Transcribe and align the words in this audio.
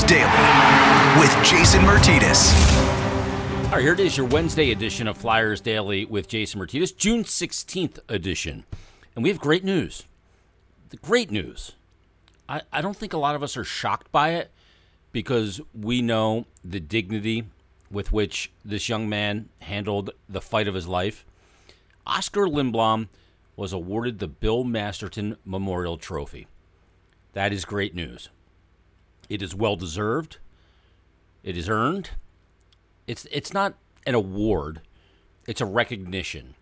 Daily 0.00 1.20
with 1.20 1.30
Jason 1.44 1.82
Martinez. 1.82 2.54
All 3.64 3.72
right, 3.72 3.82
here 3.82 3.92
it 3.92 4.00
is, 4.00 4.16
your 4.16 4.26
Wednesday 4.26 4.70
edition 4.70 5.06
of 5.06 5.18
Flyers 5.18 5.60
Daily 5.60 6.06
with 6.06 6.28
Jason 6.28 6.58
Martinez, 6.58 6.92
June 6.92 7.24
16th 7.24 7.98
edition. 8.08 8.64
And 9.14 9.22
we 9.22 9.28
have 9.28 9.38
great 9.38 9.64
news. 9.64 10.04
The 10.88 10.96
great 10.96 11.30
news. 11.30 11.72
I, 12.48 12.62
I 12.72 12.80
don't 12.80 12.96
think 12.96 13.12
a 13.12 13.18
lot 13.18 13.34
of 13.34 13.42
us 13.42 13.54
are 13.56 13.64
shocked 13.64 14.10
by 14.10 14.30
it 14.30 14.50
because 15.12 15.60
we 15.74 16.00
know 16.00 16.46
the 16.64 16.80
dignity 16.80 17.44
with 17.90 18.12
which 18.12 18.50
this 18.64 18.88
young 18.88 19.10
man 19.10 19.50
handled 19.60 20.10
the 20.26 20.40
fight 20.40 20.68
of 20.68 20.74
his 20.74 20.88
life. 20.88 21.26
Oscar 22.06 22.46
Lindblom 22.46 23.08
was 23.56 23.74
awarded 23.74 24.18
the 24.18 24.28
Bill 24.28 24.64
Masterton 24.64 25.36
Memorial 25.44 25.98
Trophy. 25.98 26.46
That 27.34 27.52
is 27.52 27.66
great 27.66 27.94
news. 27.94 28.30
It 29.28 29.42
is 29.42 29.54
well 29.54 29.76
deserved. 29.76 30.38
It 31.42 31.56
is 31.56 31.68
earned. 31.68 32.10
It's 33.06 33.26
it's 33.30 33.52
not 33.52 33.74
an 34.06 34.14
award. 34.14 34.80
It's 35.46 35.60
a 35.60 35.66
recognition. 35.66 36.54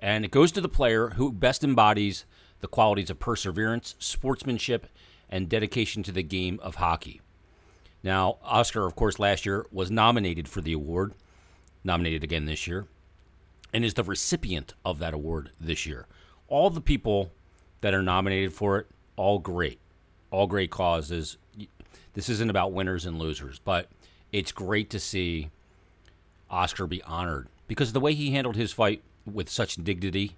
And 0.00 0.24
it 0.24 0.30
goes 0.30 0.52
to 0.52 0.60
the 0.60 0.68
player 0.68 1.10
who 1.10 1.32
best 1.32 1.64
embodies 1.64 2.24
the 2.60 2.68
qualities 2.68 3.10
of 3.10 3.18
perseverance, 3.18 3.94
sportsmanship, 3.98 4.86
and 5.28 5.48
dedication 5.48 6.02
to 6.02 6.12
the 6.12 6.22
game 6.22 6.58
of 6.62 6.76
hockey. 6.76 7.20
Now, 8.02 8.36
Oscar, 8.42 8.86
of 8.86 8.96
course, 8.96 9.18
last 9.18 9.46
year 9.46 9.66
was 9.72 9.90
nominated 9.90 10.48
for 10.48 10.60
the 10.60 10.74
award, 10.74 11.14
nominated 11.82 12.22
again 12.22 12.44
this 12.44 12.66
year, 12.66 12.86
and 13.72 13.84
is 13.84 13.94
the 13.94 14.02
recipient 14.02 14.74
of 14.84 14.98
that 14.98 15.14
award 15.14 15.50
this 15.60 15.86
year. 15.86 16.06
All 16.48 16.70
the 16.70 16.80
people 16.80 17.32
that 17.80 17.94
are 17.94 18.02
nominated 18.02 18.52
for 18.52 18.78
it, 18.78 18.86
all 19.16 19.38
great, 19.38 19.78
all 20.30 20.46
great 20.46 20.70
causes. 20.70 21.38
This 22.14 22.28
isn't 22.28 22.50
about 22.50 22.72
winners 22.72 23.04
and 23.04 23.18
losers, 23.18 23.58
but 23.58 23.88
it's 24.32 24.52
great 24.52 24.88
to 24.90 25.00
see 25.00 25.50
Oscar 26.50 26.86
be 26.86 27.02
honored 27.02 27.48
because 27.66 27.92
the 27.92 28.00
way 28.00 28.14
he 28.14 28.30
handled 28.32 28.56
his 28.56 28.72
fight 28.72 29.02
with 29.30 29.48
such 29.48 29.76
dignity 29.76 30.36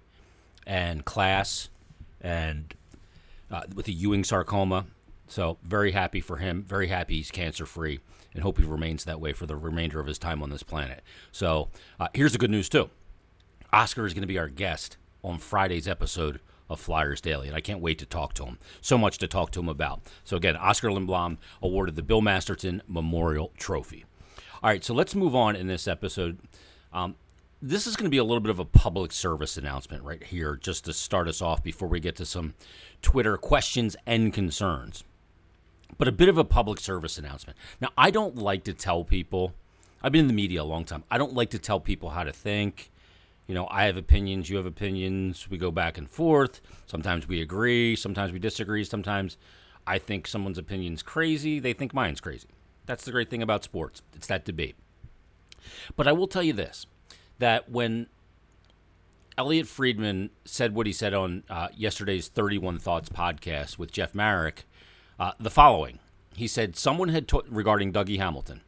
and 0.65 1.05
class 1.05 1.69
and 2.21 2.73
uh, 3.51 3.63
with 3.73 3.85
the 3.85 3.93
Ewing 3.93 4.23
sarcoma. 4.23 4.85
So, 5.29 5.57
very 5.63 5.91
happy 5.91 6.21
for 6.21 6.37
him. 6.37 6.63
Very 6.63 6.87
happy 6.87 7.17
he's 7.17 7.31
cancer 7.31 7.65
free 7.65 7.99
and 8.33 8.43
hope 8.43 8.57
he 8.57 8.63
remains 8.63 9.03
that 9.03 9.19
way 9.19 9.33
for 9.33 9.45
the 9.45 9.55
remainder 9.55 9.99
of 9.99 10.07
his 10.07 10.17
time 10.17 10.41
on 10.41 10.49
this 10.49 10.63
planet. 10.63 11.01
So, 11.31 11.69
uh, 11.99 12.07
here's 12.13 12.31
the 12.31 12.37
good 12.37 12.51
news, 12.51 12.69
too 12.69 12.89
Oscar 13.73 14.05
is 14.05 14.13
going 14.13 14.21
to 14.21 14.27
be 14.27 14.39
our 14.39 14.47
guest 14.47 14.97
on 15.23 15.37
Friday's 15.37 15.87
episode 15.87 16.39
of 16.69 16.79
Flyers 16.79 17.21
Daily, 17.21 17.47
and 17.47 17.55
I 17.55 17.61
can't 17.61 17.81
wait 17.81 17.99
to 17.99 18.05
talk 18.05 18.33
to 18.35 18.45
him. 18.45 18.57
So 18.81 18.97
much 18.97 19.17
to 19.19 19.27
talk 19.27 19.51
to 19.51 19.59
him 19.59 19.69
about. 19.69 20.01
So, 20.23 20.37
again, 20.37 20.55
Oscar 20.55 20.89
Lindblom 20.89 21.37
awarded 21.61 21.95
the 21.95 22.03
Bill 22.03 22.21
Masterton 22.21 22.81
Memorial 22.87 23.51
Trophy. 23.57 24.05
All 24.63 24.69
right, 24.69 24.83
so 24.83 24.93
let's 24.93 25.15
move 25.15 25.35
on 25.35 25.55
in 25.55 25.67
this 25.67 25.87
episode. 25.87 26.39
Um, 26.91 27.15
this 27.61 27.87
is 27.87 27.95
going 27.95 28.05
to 28.05 28.11
be 28.11 28.17
a 28.17 28.23
little 28.23 28.41
bit 28.41 28.49
of 28.49 28.59
a 28.59 28.65
public 28.65 29.11
service 29.11 29.57
announcement 29.57 30.03
right 30.03 30.23
here, 30.23 30.55
just 30.55 30.85
to 30.85 30.93
start 30.93 31.27
us 31.27 31.41
off 31.41 31.63
before 31.63 31.87
we 31.87 31.99
get 31.99 32.15
to 32.17 32.25
some 32.25 32.53
Twitter 33.01 33.37
questions 33.37 33.95
and 34.05 34.33
concerns. 34.33 35.03
But 35.97 36.07
a 36.07 36.11
bit 36.11 36.29
of 36.29 36.37
a 36.37 36.43
public 36.43 36.79
service 36.79 37.17
announcement. 37.17 37.57
Now, 37.81 37.89
I 37.97 38.11
don't 38.11 38.35
like 38.35 38.63
to 38.65 38.73
tell 38.73 39.03
people, 39.03 39.53
I've 40.03 40.11
been 40.11 40.21
in 40.21 40.27
the 40.27 40.33
media 40.33 40.61
a 40.61 40.63
long 40.63 40.85
time, 40.85 41.03
I 41.09 41.17
don't 41.17 41.33
like 41.33 41.49
to 41.51 41.59
tell 41.59 41.79
people 41.79 42.09
how 42.09 42.23
to 42.23 42.33
think. 42.33 42.91
You 43.47 43.55
know, 43.55 43.67
I 43.71 43.85
have 43.85 43.95
opinions, 43.97 44.49
you 44.49 44.57
have 44.57 44.65
opinions, 44.65 45.49
we 45.49 45.57
go 45.57 45.71
back 45.71 45.97
and 45.97 46.09
forth. 46.09 46.59
Sometimes 46.85 47.27
we 47.27 47.41
agree, 47.41 47.95
sometimes 47.95 48.33
we 48.33 48.39
disagree, 48.39 48.83
sometimes 48.83 49.37
I 49.85 49.99
think 49.99 50.27
someone's 50.27 50.57
opinion's 50.57 51.01
crazy, 51.01 51.59
they 51.59 51.73
think 51.73 51.93
mine's 51.93 52.19
crazy. 52.19 52.49
That's 52.85 53.05
the 53.05 53.11
great 53.11 53.29
thing 53.29 53.41
about 53.41 53.63
sports, 53.63 54.01
it's 54.13 54.27
that 54.27 54.43
debate. 54.45 54.75
But 55.95 56.07
I 56.07 56.11
will 56.11 56.27
tell 56.27 56.43
you 56.43 56.53
this 56.53 56.85
that 57.39 57.69
when 57.69 58.07
Elliotte 59.37 59.67
Friedman 59.67 60.31
said 60.45 60.73
what 60.73 60.87
he 60.87 60.93
said 60.93 61.13
on 61.13 61.43
uh, 61.49 61.67
yesterday's 61.75 62.27
31 62.27 62.79
Thoughts 62.79 63.09
podcast 63.09 63.77
with 63.77 63.91
Jeff 63.91 64.15
Marek, 64.15 64.65
uh, 65.19 65.33
the 65.39 65.51
following. 65.51 65.99
He 66.35 66.47
said, 66.47 66.75
Someone 66.75 67.09
had, 67.09 67.27
to- 67.29 67.43
regarding 67.47 67.93
Dougie 67.93 68.17
Hamilton, 68.17 68.61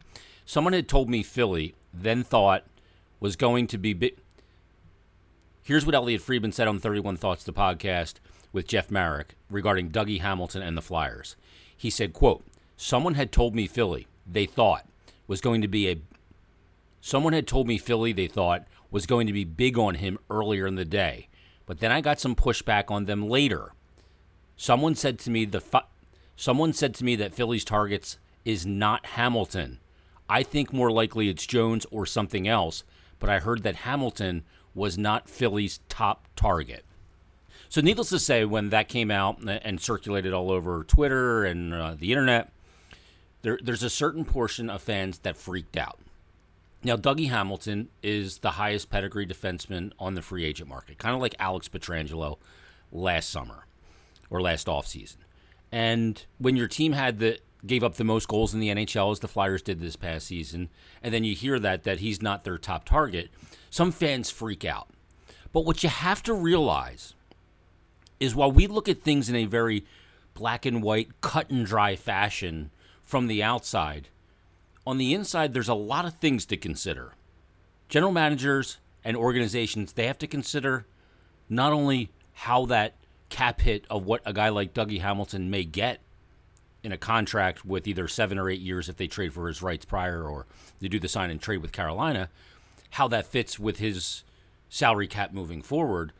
someone 0.45 0.73
had 0.73 0.87
told 0.87 1.09
me 1.09 1.23
Philly 1.23 1.73
then 1.93 2.23
thought 2.23 2.65
was 3.19 3.35
going 3.35 3.67
to 3.67 3.77
be. 3.77 3.93
Bi- 3.93 4.11
Here's 5.69 5.85
what 5.85 5.93
Elliotte 5.93 6.23
Friedman 6.23 6.51
said 6.51 6.67
on 6.67 6.79
31 6.79 7.17
Thoughts, 7.17 7.43
the 7.43 7.53
podcast 7.53 8.15
with 8.51 8.65
Jeff 8.65 8.89
Marek 8.89 9.35
regarding 9.51 9.91
Dougie 9.91 10.19
Hamilton 10.19 10.63
and 10.63 10.75
the 10.75 10.81
Flyers. 10.81 11.35
He 11.77 11.91
said, 11.91 12.11
quote, 12.11 12.43
Someone 12.75 13.13
had 13.13 13.31
told 13.31 13.53
me 13.53 13.67
Philly, 13.67 14.07
they 14.25 14.47
thought, 14.47 14.87
was 15.27 15.41
going 15.41 15.61
to 15.61 15.67
be 15.67 15.87
a 15.87 16.01
Someone 17.01 17.33
had 17.33 17.45
told 17.45 17.67
me 17.67 17.77
Philly, 17.77 18.11
they 18.13 18.25
thought, 18.25 18.65
was 18.89 19.05
going 19.05 19.27
to 19.27 19.31
be 19.31 19.43
big 19.43 19.77
on 19.77 19.93
him 19.93 20.17
earlier 20.31 20.65
in 20.65 20.73
the 20.73 20.85
day, 20.85 21.27
but 21.67 21.81
then 21.81 21.91
I 21.91 22.01
got 22.01 22.19
some 22.19 22.35
pushback 22.35 22.89
on 22.89 23.05
them 23.05 23.29
later. 23.29 23.73
Someone 24.57 24.95
said 24.95 25.19
to 25.19 25.29
me 25.29 25.45
the 25.45 25.61
fi- 25.61 25.85
someone 26.35 26.73
said 26.73 26.95
to 26.95 27.05
me 27.05 27.15
that 27.17 27.35
Philly's 27.35 27.63
targets 27.63 28.17
is 28.43 28.65
not 28.65 29.05
Hamilton. 29.05 29.77
I 30.27 30.41
think 30.41 30.73
more 30.73 30.91
likely 30.91 31.29
it's 31.29 31.45
Jones 31.45 31.85
or 31.91 32.07
something 32.07 32.47
else, 32.47 32.83
but 33.19 33.29
I 33.29 33.37
heard 33.37 33.61
that 33.61 33.75
Hamilton 33.75 34.43
was 34.73 34.97
not 34.97 35.29
Philly's 35.29 35.79
top 35.89 36.27
target. 36.35 36.85
So, 37.69 37.81
needless 37.81 38.09
to 38.09 38.19
say, 38.19 38.45
when 38.45 38.69
that 38.69 38.89
came 38.89 39.11
out 39.11 39.39
and 39.43 39.79
circulated 39.79 40.33
all 40.33 40.51
over 40.51 40.83
Twitter 40.83 41.45
and 41.45 41.73
uh, 41.73 41.95
the 41.97 42.11
internet, 42.11 42.51
there, 43.43 43.59
there's 43.61 43.83
a 43.83 43.89
certain 43.89 44.25
portion 44.25 44.69
of 44.69 44.81
fans 44.81 45.19
that 45.19 45.37
freaked 45.37 45.77
out. 45.77 45.99
Now, 46.83 46.95
Dougie 46.95 47.29
Hamilton 47.29 47.89
is 48.01 48.39
the 48.39 48.51
highest 48.51 48.89
pedigree 48.89 49.27
defenseman 49.27 49.91
on 49.99 50.15
the 50.15 50.21
free 50.21 50.45
agent 50.45 50.69
market, 50.69 50.97
kind 50.97 51.13
of 51.13 51.21
like 51.21 51.35
Alex 51.37 51.67
Pietrangelo 51.67 52.37
last 52.91 53.29
summer 53.29 53.65
or 54.29 54.41
last 54.41 54.67
offseason. 54.67 55.17
And 55.71 56.25
when 56.37 56.55
your 56.55 56.67
team 56.67 56.93
had 56.93 57.19
the 57.19 57.39
gave 57.65 57.83
up 57.83 57.95
the 57.95 58.05
most 58.05 58.29
goals 58.29 58.53
in 58.53 58.61
the 58.61 58.69
NHL 58.69 59.11
as 59.11 59.19
the 59.19 59.27
Flyers 59.27 59.61
did 59.61 59.81
this 59.81 59.97
past 59.97 60.27
season, 60.27 60.69
and 61.03 61.13
then 61.13 61.25
you 61.25 61.35
hear 61.35 61.59
that 61.59 61.83
that 61.83 61.99
he's 61.99 62.21
not 62.21 62.43
their 62.45 62.57
top 62.57 62.85
target, 62.85 63.29
some 63.69 63.91
fans 63.91 64.29
freak 64.29 64.65
out. 64.65 64.89
But 65.51 65.65
what 65.65 65.83
you 65.83 65.89
have 65.89 66.23
to 66.23 66.33
realize 66.33 67.13
is 68.19 68.35
while 68.35 68.51
we 68.51 68.67
look 68.67 68.89
at 68.89 69.01
things 69.01 69.29
in 69.29 69.35
a 69.35 69.45
very 69.45 69.85
black 70.33 70.65
and 70.65 70.83
white, 70.83 71.21
cut 71.21 71.49
and 71.49 71.65
dry 71.65 71.95
fashion 71.95 72.71
from 73.03 73.27
the 73.27 73.41
outside, 73.41 74.09
on 74.85 74.97
the 74.97 75.13
inside, 75.13 75.53
there's 75.53 75.69
a 75.69 75.73
lot 75.73 76.05
of 76.05 76.15
things 76.15 76.45
to 76.47 76.57
consider. 76.57 77.13
General 77.89 78.11
managers 78.11 78.77
and 79.03 79.15
organizations, 79.15 79.93
they 79.93 80.07
have 80.07 80.17
to 80.19 80.27
consider 80.27 80.85
not 81.49 81.73
only 81.73 82.11
how 82.33 82.65
that 82.65 82.95
cap 83.29 83.61
hit 83.61 83.85
of 83.89 84.05
what 84.05 84.21
a 84.25 84.33
guy 84.33 84.49
like 84.49 84.73
Dougie 84.73 85.01
Hamilton 85.01 85.49
may 85.49 85.63
get 85.63 85.99
in 86.83 86.91
a 86.91 86.97
contract 86.97 87.65
with 87.65 87.87
either 87.87 88.07
seven 88.07 88.37
or 88.39 88.49
eight 88.49 88.61
years 88.61 88.87
if 88.87 88.97
they 88.97 89.07
trade 89.07 89.33
for 89.33 89.47
his 89.47 89.61
rights 89.61 89.85
prior 89.85 90.23
or 90.23 90.45
they 90.79 90.87
do 90.87 90.99
the 90.99 91.07
sign 91.07 91.29
and 91.29 91.41
trade 91.41 91.61
with 91.61 91.71
Carolina, 91.71 92.29
how 92.91 93.07
that 93.09 93.25
fits 93.25 93.59
with 93.59 93.77
his 93.77 94.23
salary 94.69 95.07
cap 95.07 95.33
moving 95.33 95.61
forward. 95.61 96.11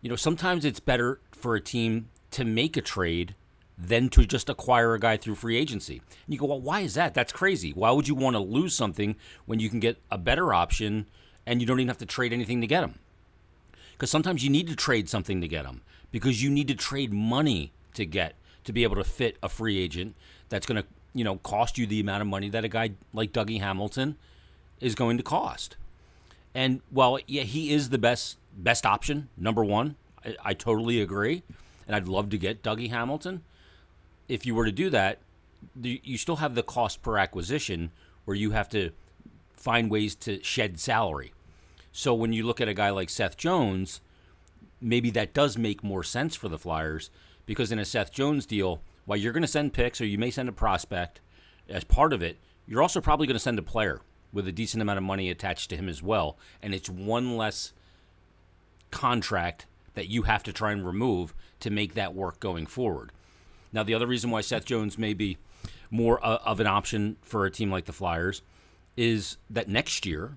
You 0.00 0.10
know, 0.10 0.16
sometimes 0.16 0.64
it's 0.64 0.80
better 0.80 1.20
for 1.32 1.54
a 1.54 1.60
team 1.60 2.08
to 2.32 2.44
make 2.44 2.76
a 2.76 2.82
trade 2.82 3.34
than 3.76 4.08
to 4.08 4.26
just 4.26 4.48
acquire 4.48 4.94
a 4.94 5.00
guy 5.00 5.16
through 5.16 5.36
free 5.36 5.56
agency. 5.56 6.02
And 6.26 6.34
you 6.34 6.38
go, 6.38 6.46
well, 6.46 6.60
why 6.60 6.80
is 6.80 6.94
that? 6.94 7.14
That's 7.14 7.32
crazy. 7.32 7.72
Why 7.72 7.92
would 7.92 8.08
you 8.08 8.14
want 8.14 8.34
to 8.34 8.40
lose 8.40 8.74
something 8.74 9.16
when 9.46 9.60
you 9.60 9.70
can 9.70 9.78
get 9.78 9.98
a 10.10 10.18
better 10.18 10.52
option 10.52 11.06
and 11.46 11.60
you 11.60 11.66
don't 11.66 11.78
even 11.78 11.88
have 11.88 11.98
to 11.98 12.06
trade 12.06 12.32
anything 12.32 12.60
to 12.60 12.66
get 12.66 12.82
him? 12.82 12.98
Because 13.92 14.10
sometimes 14.10 14.42
you 14.42 14.50
need 14.50 14.66
to 14.68 14.76
trade 14.76 15.08
something 15.08 15.40
to 15.40 15.48
get 15.48 15.64
him 15.64 15.82
because 16.10 16.42
you 16.42 16.50
need 16.50 16.68
to 16.68 16.74
trade 16.74 17.12
money 17.12 17.72
to 17.94 18.04
get 18.04 18.34
to 18.64 18.72
be 18.72 18.82
able 18.82 18.96
to 18.96 19.04
fit 19.04 19.36
a 19.42 19.48
free 19.48 19.78
agent 19.78 20.14
that's 20.48 20.66
going 20.66 20.80
to 20.80 20.86
you 21.14 21.24
know 21.24 21.36
cost 21.36 21.78
you 21.78 21.86
the 21.86 22.00
amount 22.00 22.22
of 22.22 22.28
money 22.28 22.48
that 22.48 22.64
a 22.64 22.68
guy 22.68 22.90
like 23.12 23.32
Dougie 23.32 23.60
Hamilton 23.60 24.16
is 24.80 24.94
going 24.94 25.16
to 25.16 25.22
cost. 25.22 25.76
And 26.54 26.80
while 26.90 27.18
yeah, 27.26 27.42
he 27.42 27.72
is 27.72 27.90
the 27.90 27.98
best 27.98 28.38
best 28.56 28.84
option, 28.84 29.28
number 29.36 29.64
one, 29.64 29.96
I, 30.24 30.36
I 30.44 30.54
totally 30.54 31.00
agree, 31.00 31.42
and 31.86 31.94
I'd 31.94 32.08
love 32.08 32.30
to 32.30 32.38
get 32.38 32.62
Dougie 32.62 32.90
Hamilton. 32.90 33.42
If 34.28 34.44
you 34.44 34.54
were 34.54 34.64
to 34.64 34.72
do 34.72 34.90
that, 34.90 35.20
you 35.80 36.18
still 36.18 36.36
have 36.36 36.54
the 36.54 36.62
cost 36.62 37.02
per 37.02 37.18
acquisition 37.18 37.90
where 38.24 38.36
you 38.36 38.50
have 38.50 38.68
to 38.70 38.90
find 39.56 39.90
ways 39.90 40.14
to 40.14 40.42
shed 40.42 40.78
salary. 40.78 41.32
So 41.92 42.14
when 42.14 42.32
you 42.32 42.44
look 42.44 42.60
at 42.60 42.68
a 42.68 42.74
guy 42.74 42.90
like 42.90 43.10
Seth 43.10 43.36
Jones, 43.36 44.00
maybe 44.80 45.10
that 45.10 45.34
does 45.34 45.58
make 45.58 45.82
more 45.82 46.04
sense 46.04 46.36
for 46.36 46.48
the 46.48 46.58
Flyers 46.58 47.10
because 47.46 47.72
in 47.72 47.78
a 47.78 47.84
Seth 47.84 48.12
Jones 48.12 48.46
deal, 48.46 48.82
while 49.06 49.18
you're 49.18 49.32
going 49.32 49.42
to 49.42 49.48
send 49.48 49.72
picks 49.72 50.00
or 50.00 50.06
you 50.06 50.18
may 50.18 50.30
send 50.30 50.48
a 50.48 50.52
prospect 50.52 51.20
as 51.68 51.84
part 51.84 52.12
of 52.12 52.22
it, 52.22 52.36
you're 52.66 52.82
also 52.82 53.00
probably 53.00 53.26
going 53.26 53.34
to 53.34 53.40
send 53.40 53.58
a 53.58 53.62
player 53.62 54.00
with 54.32 54.46
a 54.48 54.52
decent 54.52 54.82
amount 54.82 54.98
of 54.98 55.04
money 55.04 55.30
attached 55.30 55.70
to 55.70 55.76
him 55.76 55.88
as 55.88 56.02
well. 56.02 56.36
And 56.62 56.74
it's 56.74 56.88
one 56.88 57.36
less 57.36 57.72
contract 58.90 59.66
that 59.94 60.08
you 60.08 60.22
have 60.22 60.42
to 60.44 60.52
try 60.52 60.72
and 60.72 60.86
remove 60.86 61.34
to 61.60 61.70
make 61.70 61.94
that 61.94 62.14
work 62.14 62.40
going 62.40 62.66
forward. 62.66 63.10
Now, 63.72 63.82
the 63.82 63.94
other 63.94 64.06
reason 64.06 64.30
why 64.30 64.40
Seth 64.40 64.64
Jones 64.64 64.96
may 64.96 65.14
be 65.14 65.38
more 65.90 66.24
uh, 66.24 66.38
of 66.44 66.60
an 66.60 66.66
option 66.66 67.16
for 67.22 67.44
a 67.44 67.50
team 67.50 67.70
like 67.70 67.86
the 67.86 67.92
Flyers 67.92 68.42
is 68.96 69.36
that 69.50 69.68
next 69.68 70.06
year, 70.06 70.36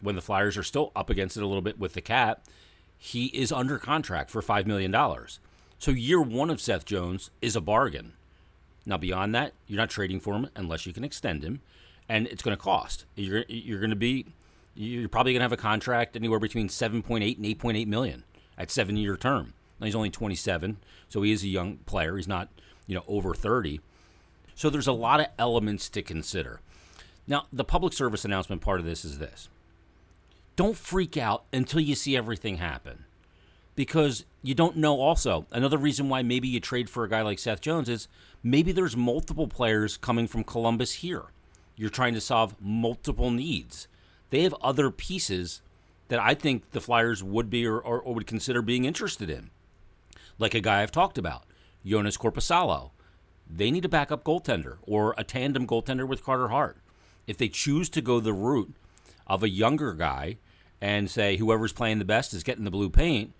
when 0.00 0.14
the 0.14 0.20
Flyers 0.20 0.56
are 0.56 0.62
still 0.62 0.92
up 0.94 1.10
against 1.10 1.36
it 1.36 1.42
a 1.42 1.46
little 1.46 1.62
bit 1.62 1.78
with 1.78 1.94
the 1.94 2.00
cap, 2.00 2.44
he 2.96 3.26
is 3.26 3.52
under 3.52 3.78
contract 3.78 4.30
for 4.30 4.42
$5 4.42 4.66
million. 4.66 4.94
So 5.78 5.90
year 5.92 6.20
one 6.20 6.50
of 6.50 6.60
Seth 6.60 6.84
Jones 6.84 7.30
is 7.40 7.56
a 7.56 7.60
bargain. 7.60 8.14
Now, 8.84 8.96
beyond 8.96 9.34
that, 9.34 9.52
you're 9.66 9.76
not 9.76 9.90
trading 9.90 10.20
for 10.20 10.34
him 10.34 10.48
unless 10.56 10.86
you 10.86 10.92
can 10.92 11.04
extend 11.04 11.44
him, 11.44 11.60
and 12.08 12.26
it's 12.28 12.42
going 12.42 12.56
to 12.56 12.62
cost. 12.62 13.04
You're, 13.16 13.44
you're 13.48 13.80
going 13.80 13.90
to 13.90 13.96
be, 13.96 14.26
you're 14.74 15.08
probably 15.08 15.32
going 15.32 15.40
to 15.40 15.44
have 15.44 15.52
a 15.52 15.56
contract 15.56 16.16
anywhere 16.16 16.38
between 16.38 16.68
7.8 16.68 17.36
and 17.36 17.44
8.8 17.44 17.86
million 17.86 18.24
at 18.56 18.70
seven 18.70 18.96
year 18.96 19.16
term. 19.16 19.54
Now, 19.80 19.86
he's 19.86 19.94
only 19.94 20.10
27, 20.10 20.78
so 21.08 21.22
he 21.22 21.32
is 21.32 21.44
a 21.44 21.48
young 21.48 21.76
player. 21.78 22.16
He's 22.16 22.26
not, 22.26 22.48
you 22.86 22.94
know, 22.94 23.04
over 23.06 23.34
30. 23.34 23.80
So 24.54 24.68
there's 24.70 24.88
a 24.88 24.92
lot 24.92 25.20
of 25.20 25.26
elements 25.38 25.88
to 25.90 26.02
consider. 26.02 26.60
Now, 27.28 27.46
the 27.52 27.64
public 27.64 27.92
service 27.92 28.24
announcement 28.24 28.62
part 28.62 28.80
of 28.80 28.86
this 28.86 29.04
is 29.04 29.18
this 29.18 29.48
don't 30.56 30.76
freak 30.76 31.16
out 31.16 31.44
until 31.52 31.80
you 31.80 31.94
see 31.94 32.16
everything 32.16 32.56
happen. 32.56 33.04
Because 33.76 34.24
you 34.42 34.56
don't 34.56 34.76
know, 34.76 35.00
also, 35.00 35.46
another 35.52 35.78
reason 35.78 36.08
why 36.08 36.22
maybe 36.22 36.48
you 36.48 36.58
trade 36.58 36.90
for 36.90 37.04
a 37.04 37.08
guy 37.08 37.22
like 37.22 37.38
Seth 37.38 37.60
Jones 37.60 37.88
is 37.88 38.08
maybe 38.42 38.72
there's 38.72 38.96
multiple 38.96 39.46
players 39.46 39.96
coming 39.96 40.26
from 40.26 40.42
Columbus 40.42 40.94
here. 40.94 41.26
You're 41.78 41.90
trying 41.90 42.14
to 42.14 42.20
solve 42.20 42.56
multiple 42.60 43.30
needs. 43.30 43.86
They 44.30 44.42
have 44.42 44.54
other 44.60 44.90
pieces 44.90 45.62
that 46.08 46.18
I 46.18 46.34
think 46.34 46.72
the 46.72 46.80
Flyers 46.80 47.22
would 47.22 47.48
be 47.48 47.64
or, 47.64 47.78
or, 47.78 48.00
or 48.00 48.14
would 48.14 48.26
consider 48.26 48.60
being 48.60 48.84
interested 48.84 49.30
in. 49.30 49.50
Like 50.38 50.54
a 50.54 50.60
guy 50.60 50.82
I've 50.82 50.90
talked 50.90 51.18
about, 51.18 51.44
Joonas 51.86 52.18
Korpisalo. 52.18 52.90
They 53.48 53.70
need 53.70 53.84
a 53.84 53.88
backup 53.88 54.24
goaltender 54.24 54.78
or 54.82 55.14
a 55.16 55.24
tandem 55.24 55.66
goaltender 55.66 56.06
with 56.06 56.24
Carter 56.24 56.48
Hart. 56.48 56.78
If 57.28 57.38
they 57.38 57.48
choose 57.48 57.88
to 57.90 58.02
go 58.02 58.18
the 58.18 58.32
route 58.32 58.74
of 59.26 59.44
a 59.44 59.48
younger 59.48 59.92
guy 59.92 60.38
and 60.80 61.08
say 61.08 61.36
whoever's 61.36 61.72
playing 61.72 62.00
the 62.00 62.04
best 62.04 62.34
is 62.34 62.42
getting 62.42 62.64
the 62.64 62.70
blue 62.70 62.90
paint, 62.90 63.32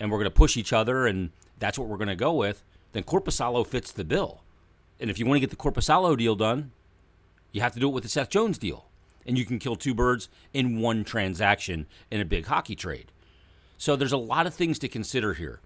and 0.00 0.10
we're 0.10 0.18
going 0.18 0.24
to 0.24 0.30
push 0.30 0.56
each 0.56 0.72
other, 0.72 1.06
and 1.06 1.32
that's 1.58 1.78
what 1.78 1.88
we're 1.88 1.96
going 1.98 2.08
to 2.08 2.16
go 2.16 2.32
with, 2.32 2.62
then 2.92 3.02
Korpisalo 3.02 3.66
fits 3.66 3.92
the 3.92 4.04
bill. 4.04 4.42
And 5.00 5.10
if 5.10 5.18
you 5.18 5.26
want 5.26 5.36
to 5.36 5.40
get 5.40 5.50
the 5.50 5.56
Korpisalo 5.56 6.16
deal 6.16 6.34
done, 6.34 6.72
you 7.52 7.60
have 7.60 7.74
to 7.74 7.80
do 7.80 7.88
it 7.88 7.92
with 7.92 8.02
the 8.02 8.08
Seth 8.08 8.30
Jones 8.30 8.58
deal. 8.58 8.86
And 9.26 9.36
you 9.36 9.44
can 9.44 9.58
kill 9.58 9.76
two 9.76 9.94
birds 9.94 10.28
in 10.54 10.80
one 10.80 11.04
transaction 11.04 11.86
in 12.10 12.20
a 12.20 12.24
big 12.24 12.46
hockey 12.46 12.74
trade. 12.74 13.12
So 13.76 13.94
there's 13.94 14.12
a 14.12 14.16
lot 14.16 14.46
of 14.46 14.54
things 14.54 14.78
to 14.80 14.88
consider 14.88 15.34
here. 15.34 15.60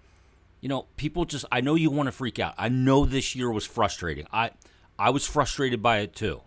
You 0.59 0.69
know, 0.69 0.85
people 0.97 1.25
just 1.25 1.45
I 1.51 1.61
know 1.61 1.75
you 1.75 1.89
want 1.89 2.07
to 2.07 2.11
freak 2.11 2.39
out. 2.39 2.55
I 2.57 2.69
know 2.69 3.05
this 3.05 3.35
year 3.35 3.51
was 3.51 3.65
frustrating. 3.65 4.27
I 4.31 4.51
I 4.99 5.09
was 5.09 5.25
frustrated 5.25 5.81
by 5.81 5.99
it 5.99 6.13
too. 6.13 6.41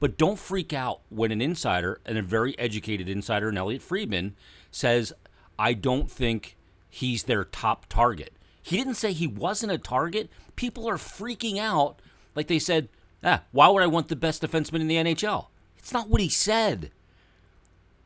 But 0.00 0.16
don't 0.16 0.38
freak 0.38 0.72
out 0.72 1.00
when 1.08 1.32
an 1.32 1.40
insider, 1.40 2.00
and 2.06 2.16
a 2.16 2.22
very 2.22 2.56
educated 2.56 3.08
insider, 3.08 3.48
and 3.48 3.58
Elliotte 3.58 3.82
Friedman, 3.82 4.36
says, 4.70 5.12
I 5.58 5.72
don't 5.72 6.08
think 6.08 6.56
he's 6.88 7.24
their 7.24 7.44
top 7.44 7.86
target. 7.88 8.32
He 8.62 8.76
didn't 8.76 8.94
say 8.94 9.12
he 9.12 9.26
wasn't 9.26 9.72
a 9.72 9.78
target. 9.78 10.30
People 10.54 10.88
are 10.88 10.98
freaking 10.98 11.58
out 11.58 12.00
like 12.38 12.46
they 12.46 12.60
said, 12.60 12.88
ah, 13.22 13.42
why 13.52 13.68
would 13.68 13.82
I 13.82 13.86
want 13.86 14.08
the 14.08 14.16
best 14.16 14.42
defenseman 14.42 14.80
in 14.80 14.88
the 14.88 14.96
NHL? 14.96 15.46
It's 15.76 15.92
not 15.92 16.08
what 16.08 16.20
he 16.20 16.28
said. 16.28 16.90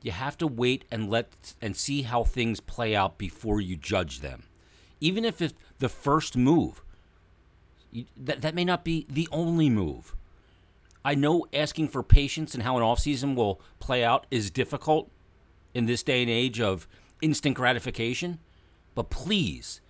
You 0.03 0.13
have 0.13 0.37
to 0.39 0.47
wait 0.47 0.85
and 0.91 1.09
let 1.09 1.55
and 1.61 1.77
see 1.77 2.03
how 2.03 2.25
things 2.25 2.61
play 2.61 2.95
out 2.95 3.19
before 3.19 3.61
you 3.61 3.77
judge 3.77 4.21
them. 4.21 4.45
Even 5.01 5.25
if 5.25 5.41
it's 5.41 5.55
the 5.79 5.89
first 5.89 6.37
move, 6.37 6.83
that, 8.17 8.41
that 8.43 8.55
may 8.55 8.65
not 8.65 8.85
be 8.85 9.07
the 9.09 9.29
only 9.31 9.71
move. 9.71 10.17
I 11.05 11.15
know 11.15 11.47
asking 11.53 11.89
for 11.89 12.03
patience 12.03 12.55
and 12.55 12.63
how 12.63 12.77
an 12.77 12.83
offseason 12.83 13.35
will 13.35 13.61
play 13.81 14.05
out 14.05 14.27
is 14.31 14.51
difficult 14.51 15.11
in 15.75 15.87
this 15.87 16.03
day 16.03 16.23
and 16.23 16.31
age 16.31 16.61
of 16.61 16.87
instant 17.21 17.57
gratification. 17.57 18.39
But 18.95 19.11
please, 19.11 19.81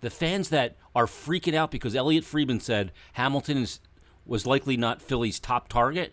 the 0.00 0.10
fans 0.10 0.50
that 0.50 0.76
are 0.94 1.06
freaking 1.06 1.54
out 1.54 1.70
because 1.70 1.94
Elliotte 1.94 2.24
Friedman 2.24 2.60
said 2.60 2.92
Hamilton 3.14 3.58
is, 3.58 3.80
was 4.28 4.46
likely 4.46 4.76
not 4.76 5.02
Philly's 5.02 5.40
top 5.40 5.68
target, 5.68 6.12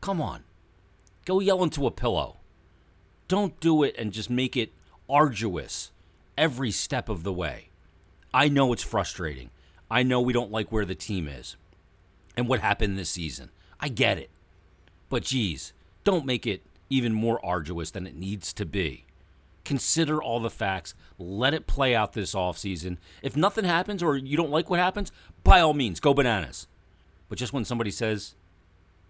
come 0.00 0.20
on. 0.20 0.44
Go 1.24 1.40
yell 1.40 1.62
into 1.62 1.86
a 1.86 1.90
pillow. 1.90 2.36
Don't 3.26 3.58
do 3.58 3.82
it 3.82 3.96
and 3.98 4.12
just 4.12 4.28
make 4.28 4.56
it 4.56 4.72
arduous 5.08 5.90
every 6.36 6.70
step 6.70 7.08
of 7.08 7.24
the 7.24 7.32
way. 7.32 7.70
I 8.32 8.48
know 8.48 8.72
it's 8.72 8.82
frustrating. 8.82 9.50
I 9.90 10.02
know 10.02 10.20
we 10.20 10.32
don't 10.32 10.52
like 10.52 10.70
where 10.70 10.84
the 10.84 10.94
team 10.94 11.26
is 11.26 11.56
and 12.36 12.46
what 12.46 12.60
happened 12.60 12.98
this 12.98 13.10
season. 13.10 13.50
I 13.80 13.88
get 13.88 14.18
it. 14.18 14.30
But 15.08 15.22
geez, 15.22 15.72
don't 16.04 16.26
make 16.26 16.46
it 16.46 16.62
even 16.90 17.14
more 17.14 17.44
arduous 17.44 17.90
than 17.90 18.06
it 18.06 18.16
needs 18.16 18.52
to 18.54 18.66
be. 18.66 19.06
Consider 19.64 20.22
all 20.22 20.40
the 20.40 20.50
facts. 20.50 20.94
Let 21.18 21.54
it 21.54 21.66
play 21.66 21.94
out 21.94 22.12
this 22.12 22.34
offseason. 22.34 22.98
If 23.22 23.36
nothing 23.36 23.64
happens 23.64 24.02
or 24.02 24.16
you 24.16 24.36
don't 24.36 24.50
like 24.50 24.68
what 24.68 24.78
happens, 24.78 25.10
by 25.42 25.60
all 25.60 25.72
means, 25.72 26.00
go 26.00 26.12
bananas. 26.12 26.66
But 27.34 27.38
just 27.40 27.52
when 27.52 27.64
somebody 27.64 27.90
says 27.90 28.36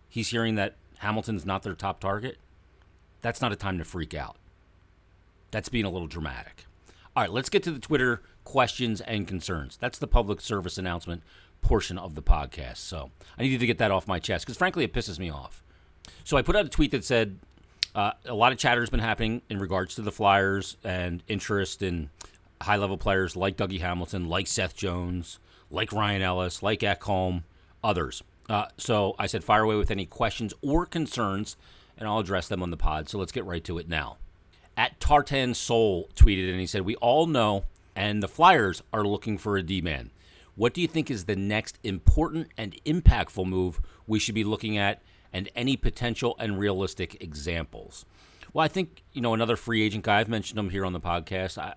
he's 0.09 0.29
hearing 0.29 0.55
that 0.55 0.76
Hamilton's 1.00 1.44
not 1.44 1.62
their 1.62 1.75
top 1.75 2.00
target, 2.00 2.38
that's 3.21 3.43
not 3.43 3.53
a 3.53 3.56
time 3.56 3.76
to 3.76 3.85
freak 3.85 4.15
out. 4.15 4.37
That's 5.50 5.69
being 5.69 5.85
a 5.85 5.91
little 5.91 6.09
dramatic. 6.09 6.65
All 7.15 7.23
right, 7.23 7.31
let's 7.31 7.50
get 7.50 7.62
to 7.65 7.71
the 7.71 7.79
Twitter 7.79 8.23
questions 8.43 9.03
and 9.03 9.29
concerns. 9.29 9.76
That's 9.76 9.99
the 9.99 10.06
public 10.06 10.41
service 10.41 10.79
announcement 10.79 11.23
portion 11.61 11.99
of 11.99 12.15
the 12.15 12.23
podcast. 12.23 12.79
So 12.79 13.11
I 13.38 13.43
needed 13.43 13.61
to 13.61 13.67
get 13.67 13.76
that 13.76 13.91
off 13.91 14.09
my 14.09 14.19
chest 14.19 14.47
because, 14.47 14.56
frankly, 14.56 14.85
it 14.85 14.94
pisses 14.94 15.19
me 15.19 15.29
off. 15.29 15.62
So 16.25 16.38
I 16.38 16.41
put 16.41 16.56
out 16.56 16.65
a 16.65 16.70
tweet 16.70 16.93
that 16.93 17.05
said 17.05 17.38
uh, 17.94 18.12
a 18.25 18.32
lot 18.32 18.53
of 18.53 18.59
chatter 18.59 18.81
has 18.81 18.88
been 18.88 19.00
happening 19.00 19.43
in 19.50 19.59
regards 19.59 19.97
to 19.97 20.00
the 20.00 20.11
Flyers 20.11 20.79
and 20.82 21.23
interest 21.29 21.82
in 21.82 22.09
high 22.62 22.77
level 22.77 22.97
players 22.97 23.37
like 23.37 23.59
Dougie 23.59 23.81
Hamilton, 23.81 24.31
like 24.31 24.47
Seth 24.47 24.75
Jones, 24.75 25.41
like 25.70 25.93
Ryan 25.93 26.23
Ellis, 26.23 26.62
like 26.62 26.81
Ekholm, 26.81 27.43
others. 27.84 28.25
Uh, 28.48 28.66
so 28.76 29.14
I 29.19 29.26
said, 29.26 29.44
fire 29.44 29.62
away 29.62 29.76
with 29.76 29.90
any 29.90 30.06
questions 30.06 30.52
or 30.62 30.86
concerns, 30.86 31.56
and 31.96 32.08
I'll 32.08 32.19
address 32.19 32.48
them 32.48 32.62
on 32.62 32.70
the 32.70 32.76
pod. 32.76 33.08
So 33.08 33.19
let's 33.19 33.32
get 33.32 33.44
right 33.44 33.62
to 33.64 33.78
it 33.78 33.88
now. 33.88 34.16
At 34.76 34.98
Tartan 34.98 35.54
Soul 35.54 36.08
tweeted 36.16 36.50
and 36.50 36.58
he 36.58 36.66
said, 36.66 36.82
We 36.82 36.96
all 36.96 37.26
know, 37.26 37.64
and 37.94 38.22
the 38.22 38.28
Flyers 38.28 38.82
are 38.92 39.04
looking 39.04 39.38
for 39.38 39.56
a 39.56 39.62
D 39.62 39.81
man. 39.81 40.10
What 40.56 40.74
do 40.74 40.81
you 40.81 40.88
think 40.88 41.10
is 41.10 41.24
the 41.24 41.36
next 41.36 41.79
important 41.82 42.48
and 42.56 42.76
impactful 42.84 43.46
move 43.46 43.81
we 44.06 44.19
should 44.19 44.34
be 44.34 44.44
looking 44.44 44.76
at, 44.76 45.03
and 45.32 45.48
any 45.55 45.76
potential 45.76 46.36
and 46.38 46.58
realistic 46.58 47.22
examples? 47.22 48.05
Well, 48.53 48.64
I 48.64 48.69
think 48.69 49.03
you 49.12 49.20
know 49.20 49.34
another 49.34 49.56
free 49.56 49.82
agent 49.82 50.05
guy. 50.05 50.20
I've 50.20 50.29
mentioned 50.29 50.58
him 50.58 50.70
here 50.70 50.84
on 50.84 50.93
the 50.93 51.00
podcast. 51.00 51.58
I, 51.58 51.74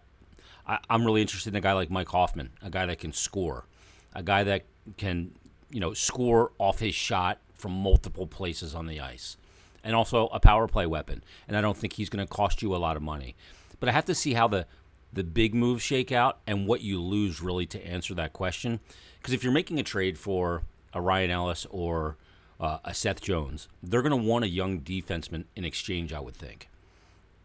I 0.67 0.79
I'm 0.89 1.05
really 1.05 1.21
interested 1.21 1.53
in 1.53 1.57
a 1.57 1.61
guy 1.61 1.73
like 1.73 1.89
Mike 1.89 2.09
Hoffman, 2.09 2.51
a 2.61 2.69
guy 2.69 2.85
that 2.87 2.99
can 2.99 3.13
score, 3.13 3.65
a 4.13 4.23
guy 4.23 4.43
that 4.43 4.63
can 4.97 5.31
you 5.69 5.79
know 5.79 5.93
score 5.93 6.51
off 6.57 6.79
his 6.79 6.95
shot 6.95 7.39
from 7.53 7.71
multiple 7.71 8.27
places 8.27 8.75
on 8.75 8.88
the 8.88 9.00
ice, 9.00 9.38
and 9.83 9.95
also 9.95 10.27
a 10.27 10.39
power 10.39 10.67
play 10.67 10.86
weapon. 10.86 11.24
And 11.47 11.57
I 11.57 11.62
don't 11.62 11.77
think 11.77 11.93
he's 11.93 12.09
going 12.09 12.25
to 12.25 12.31
cost 12.31 12.62
you 12.62 12.75
a 12.75 12.77
lot 12.77 12.97
of 12.97 13.03
money. 13.03 13.36
But 13.79 13.89
I 13.89 13.91
have 13.91 14.05
to 14.05 14.15
see 14.15 14.33
how 14.33 14.47
the 14.47 14.65
the 15.13 15.24
big 15.24 15.53
moves 15.53 15.81
shake 15.81 16.12
out 16.12 16.39
and 16.45 16.67
what 16.67 16.81
you 16.81 17.01
lose 17.01 17.41
really 17.41 17.65
to 17.67 17.86
answer 17.86 18.13
that 18.15 18.33
question. 18.33 18.79
Because 19.17 19.33
if 19.33 19.43
you're 19.43 19.53
making 19.53 19.79
a 19.79 19.83
trade 19.83 20.17
for 20.17 20.63
a 20.93 21.01
Ryan 21.01 21.31
Ellis 21.31 21.65
or 21.69 22.17
uh, 22.59 22.79
a 22.83 22.93
Seth 22.93 23.21
Jones, 23.21 23.67
they're 23.81 24.01
going 24.01 24.12
to 24.12 24.27
want 24.27 24.45
a 24.45 24.50
young 24.50 24.81
defenseman 24.81 25.45
in 25.55 25.63
exchange, 25.63 26.13
I 26.13 26.19
would 26.19 26.36
think. 26.36 26.69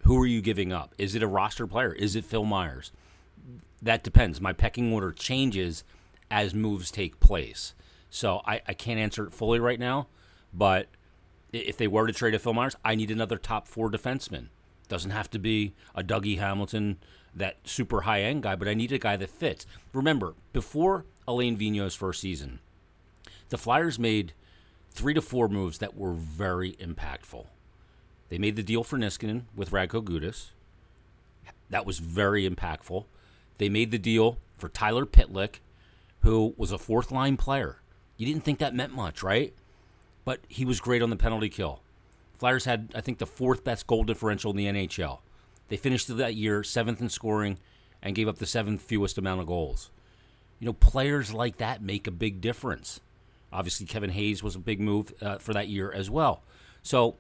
Who 0.04 0.20
are 0.20 0.26
you 0.26 0.42
giving 0.42 0.72
up? 0.72 0.94
Is 0.98 1.14
it 1.14 1.22
a 1.22 1.28
roster 1.28 1.66
player? 1.66 1.92
Is 1.92 2.16
it 2.16 2.24
Phil 2.24 2.44
Myers? 2.44 2.92
That 3.80 4.02
depends. 4.02 4.40
My 4.40 4.52
pecking 4.52 4.92
order 4.92 5.12
changes 5.12 5.84
as 6.30 6.54
moves 6.54 6.90
take 6.90 7.20
place. 7.20 7.74
So 8.14 8.42
I, 8.44 8.60
I 8.68 8.74
can't 8.74 9.00
answer 9.00 9.26
it 9.26 9.32
fully 9.32 9.58
right 9.58 9.80
now, 9.80 10.06
but 10.52 10.88
if 11.50 11.78
they 11.78 11.88
were 11.88 12.06
to 12.06 12.12
trade 12.12 12.34
a 12.34 12.38
Phil 12.38 12.52
Myers, 12.52 12.76
I 12.84 12.94
need 12.94 13.10
another 13.10 13.38
top 13.38 13.66
four 13.66 13.90
defenseman. 13.90 14.48
Doesn't 14.86 15.12
have 15.12 15.30
to 15.30 15.38
be 15.38 15.72
a 15.94 16.02
Dougie 16.02 16.38
Hamilton, 16.38 16.98
that 17.34 17.56
super 17.64 18.02
high 18.02 18.20
end 18.20 18.42
guy, 18.42 18.54
but 18.54 18.68
I 18.68 18.74
need 18.74 18.92
a 18.92 18.98
guy 18.98 19.16
that 19.16 19.30
fits. 19.30 19.64
Remember, 19.94 20.34
before 20.52 21.06
Alain 21.26 21.56
Vigneault's 21.56 21.94
first 21.94 22.20
season, 22.20 22.58
the 23.48 23.56
Flyers 23.56 23.98
made 23.98 24.34
three 24.90 25.14
to 25.14 25.22
four 25.22 25.48
moves 25.48 25.78
that 25.78 25.96
were 25.96 26.12
very 26.12 26.72
impactful. 26.72 27.46
They 28.28 28.36
made 28.36 28.56
the 28.56 28.62
deal 28.62 28.84
for 28.84 28.98
Niskanen 28.98 29.44
with 29.56 29.70
Radko 29.70 30.04
Gudas. 30.04 30.50
That 31.70 31.86
was 31.86 31.98
very 31.98 32.46
impactful. 32.46 33.06
They 33.56 33.70
made 33.70 33.90
the 33.90 33.98
deal 33.98 34.36
for 34.58 34.68
Tyler 34.68 35.06
Pitlick, 35.06 35.60
who 36.20 36.52
was 36.58 36.72
a 36.72 36.78
fourth 36.78 37.10
line 37.10 37.38
player. 37.38 37.78
You 38.22 38.26
didn't 38.26 38.44
think 38.44 38.60
that 38.60 38.72
meant 38.72 38.94
much, 38.94 39.24
right? 39.24 39.52
But 40.24 40.42
he 40.46 40.64
was 40.64 40.78
great 40.78 41.02
on 41.02 41.10
the 41.10 41.16
penalty 41.16 41.48
kill. 41.48 41.80
Flyers 42.38 42.66
had, 42.66 42.92
I 42.94 43.00
think, 43.00 43.18
the 43.18 43.26
fourth 43.26 43.64
best 43.64 43.88
goal 43.88 44.04
differential 44.04 44.52
in 44.52 44.56
the 44.56 44.66
NHL. 44.66 45.18
They 45.66 45.76
finished 45.76 46.16
that 46.16 46.36
year 46.36 46.62
seventh 46.62 47.00
in 47.00 47.08
scoring 47.08 47.58
and 48.00 48.14
gave 48.14 48.28
up 48.28 48.38
the 48.38 48.46
seventh 48.46 48.80
fewest 48.80 49.18
amount 49.18 49.40
of 49.40 49.48
goals. 49.48 49.90
You 50.60 50.66
know, 50.66 50.72
players 50.72 51.34
like 51.34 51.56
that 51.56 51.82
make 51.82 52.06
a 52.06 52.12
big 52.12 52.40
difference. 52.40 53.00
Obviously, 53.52 53.86
Kevin 53.86 54.10
Hayes 54.10 54.40
was 54.40 54.54
a 54.54 54.60
big 54.60 54.78
move 54.78 55.12
uh, 55.20 55.38
for 55.38 55.52
that 55.52 55.66
year 55.66 55.90
as 55.90 56.08
well. 56.08 56.44
So 56.84 57.16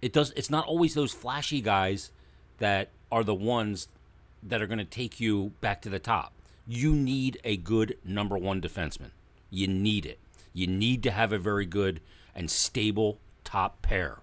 it 0.00 0.14
does. 0.14 0.32
It's 0.34 0.48
not 0.48 0.64
always 0.64 0.94
those 0.94 1.12
flashy 1.12 1.60
guys 1.60 2.10
that 2.56 2.88
are 3.12 3.22
the 3.22 3.34
ones 3.34 3.88
that 4.42 4.62
are 4.62 4.66
going 4.66 4.78
to 4.78 4.86
take 4.86 5.20
you 5.20 5.52
back 5.60 5.82
to 5.82 5.90
the 5.90 5.98
top. 5.98 6.32
You 6.66 6.94
need 6.94 7.38
a 7.44 7.58
good 7.58 7.98
number 8.02 8.38
one 8.38 8.62
defenseman. 8.62 9.10
You 9.50 9.68
need 9.68 10.06
it. 10.06 10.18
You 10.52 10.66
need 10.66 11.02
to 11.04 11.10
have 11.10 11.32
a 11.32 11.38
very 11.38 11.66
good 11.66 12.00
and 12.34 12.50
stable 12.50 13.18
top 13.44 13.82
pair. 13.82 14.18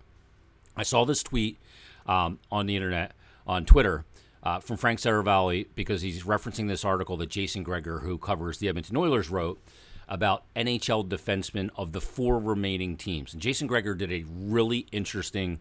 I 0.76 0.84
saw 0.84 1.06
this 1.06 1.24
tweet 1.24 1.58
um, 2.06 2.40
on 2.52 2.66
the 2.66 2.76
internet, 2.76 3.14
on 3.48 3.66
Twitter, 3.66 4.06
uh, 4.44 4.60
from 4.60 4.78
Frank 4.78 5.00
Seravalli 5.00 5.68
because 5.76 6.02
he's 6.02 6.24
referencing 6.24 6.68
this 6.68 6.86
article 6.86 7.18
that 7.18 7.30
Jason 7.30 7.64
Gregor, 7.64 8.00
who 8.00 8.18
covers 8.18 8.60
the 8.60 8.70
Edmonton 8.70 8.98
Oilers, 8.98 9.30
wrote 9.30 9.60
about 10.08 10.44
NHL 10.56 11.08
defensemen 11.08 11.70
of 11.76 11.92
the 11.92 12.02
four 12.02 12.40
remaining 12.40 12.96
teams. 12.96 13.34
And 13.34 13.42
Jason 13.42 13.68
Gregor 13.68 13.96
did 13.96 14.12
a 14.12 14.26
really 14.28 14.86
interesting 14.92 15.60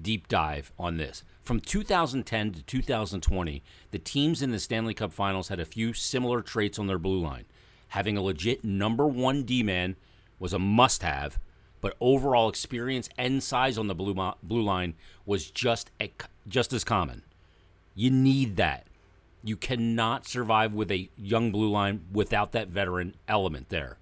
deep 0.00 0.28
dive 0.28 0.72
on 0.78 0.96
this. 0.96 1.22
From 1.42 1.60
2010 1.60 2.52
to 2.52 2.62
2020, 2.62 3.62
the 3.90 3.98
teams 3.98 4.40
in 4.40 4.50
the 4.50 4.58
Stanley 4.58 4.94
Cup 4.94 5.12
Finals 5.12 5.48
had 5.48 5.60
a 5.60 5.64
few 5.64 5.92
similar 5.92 6.40
traits 6.40 6.78
on 6.78 6.86
their 6.86 6.98
blue 6.98 7.20
line. 7.20 7.44
Having 7.92 8.16
a 8.16 8.22
legit 8.22 8.64
number 8.64 9.06
one 9.06 9.42
D 9.42 9.62
man 9.62 9.96
was 10.38 10.54
a 10.54 10.58
must 10.58 11.02
have, 11.02 11.38
but 11.82 11.94
overall 12.00 12.48
experience 12.48 13.10
and 13.18 13.42
size 13.42 13.76
on 13.76 13.86
the 13.86 13.94
blue, 13.94 14.14
blue 14.42 14.62
line 14.62 14.94
was 15.26 15.50
just, 15.50 15.90
a, 16.00 16.10
just 16.48 16.72
as 16.72 16.84
common. 16.84 17.20
You 17.94 18.10
need 18.10 18.56
that. 18.56 18.86
You 19.44 19.58
cannot 19.58 20.26
survive 20.26 20.72
with 20.72 20.90
a 20.90 21.10
young 21.18 21.52
blue 21.52 21.70
line 21.70 22.06
without 22.10 22.52
that 22.52 22.68
veteran 22.68 23.14
element 23.28 23.68
there. 23.68 23.98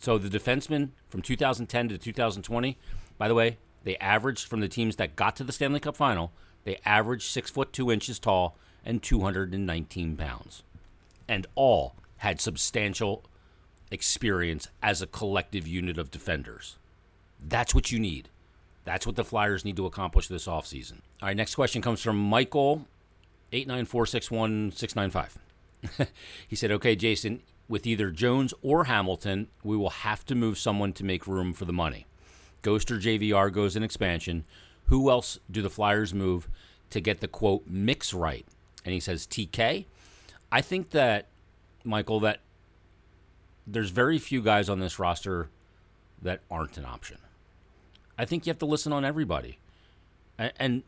So 0.00 0.18
the 0.18 0.28
defensemen 0.28 0.88
from 1.08 1.22
2010 1.22 1.90
to 1.90 1.98
2020, 1.98 2.76
by 3.16 3.28
the 3.28 3.34
way, 3.36 3.58
they 3.84 3.96
averaged 3.98 4.48
from 4.48 4.58
the 4.58 4.66
teams 4.66 4.96
that 4.96 5.14
got 5.14 5.36
to 5.36 5.44
the 5.44 5.52
Stanley 5.52 5.78
Cup 5.78 5.96
final, 5.96 6.32
they 6.64 6.80
averaged 6.84 7.30
six 7.30 7.48
foot 7.48 7.72
two 7.72 7.92
inches 7.92 8.18
tall 8.18 8.56
and 8.84 9.00
219 9.00 10.16
pounds, 10.16 10.64
and 11.28 11.46
all 11.54 11.94
had 12.20 12.40
substantial 12.40 13.24
experience 13.90 14.68
as 14.82 15.02
a 15.02 15.06
collective 15.06 15.66
unit 15.66 15.98
of 15.98 16.10
defenders. 16.10 16.76
That's 17.42 17.74
what 17.74 17.90
you 17.90 17.98
need. 17.98 18.28
That's 18.84 19.06
what 19.06 19.16
the 19.16 19.24
Flyers 19.24 19.64
need 19.64 19.76
to 19.76 19.86
accomplish 19.86 20.28
this 20.28 20.46
offseason. 20.46 21.00
All 21.22 21.28
right, 21.28 21.36
next 21.36 21.54
question 21.54 21.82
comes 21.82 22.00
from 22.00 22.16
Michael 22.16 22.86
89461 23.52 24.72
he 26.48 26.56
said, 26.56 26.70
Okay, 26.70 26.94
Jason, 26.94 27.40
with 27.68 27.86
either 27.86 28.10
Jones 28.10 28.52
or 28.62 28.84
Hamilton, 28.84 29.48
we 29.64 29.76
will 29.76 29.90
have 29.90 30.26
to 30.26 30.34
move 30.34 30.58
someone 30.58 30.92
to 30.94 31.04
make 31.04 31.26
room 31.26 31.52
for 31.54 31.64
the 31.64 31.72
money. 31.72 32.06
Ghost 32.60 32.90
or 32.90 32.98
JVR 32.98 33.50
goes 33.50 33.76
in 33.76 33.82
expansion. 33.82 34.44
Who 34.86 35.08
else 35.08 35.38
do 35.50 35.62
the 35.62 35.70
Flyers 35.70 36.12
move 36.12 36.48
to 36.90 37.00
get 37.00 37.20
the 37.20 37.28
quote 37.28 37.66
mix 37.66 38.12
right? 38.12 38.44
And 38.84 38.92
he 38.92 39.00
says, 39.00 39.26
TK. 39.26 39.86
I 40.52 40.60
think 40.60 40.90
that, 40.90 41.28
Michael, 41.84 42.20
that 42.20 42.40
there's 43.66 43.90
very 43.90 44.18
few 44.18 44.42
guys 44.42 44.68
on 44.68 44.80
this 44.80 44.98
roster 44.98 45.48
that 46.22 46.40
aren't 46.50 46.76
an 46.76 46.84
option. 46.84 47.18
I 48.18 48.24
think 48.24 48.46
you 48.46 48.50
have 48.50 48.58
to 48.58 48.66
listen 48.66 48.92
on 48.92 49.04
everybody. 49.04 49.58
And 50.38 50.82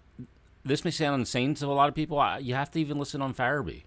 this 0.64 0.84
may 0.84 0.90
sound 0.90 1.20
insane 1.20 1.54
to 1.54 1.66
a 1.66 1.68
lot 1.68 1.88
of 1.88 1.94
people. 1.94 2.22
You 2.40 2.54
have 2.54 2.70
to 2.72 2.80
even 2.80 2.98
listen 2.98 3.22
on 3.22 3.34
Farabee 3.34 3.82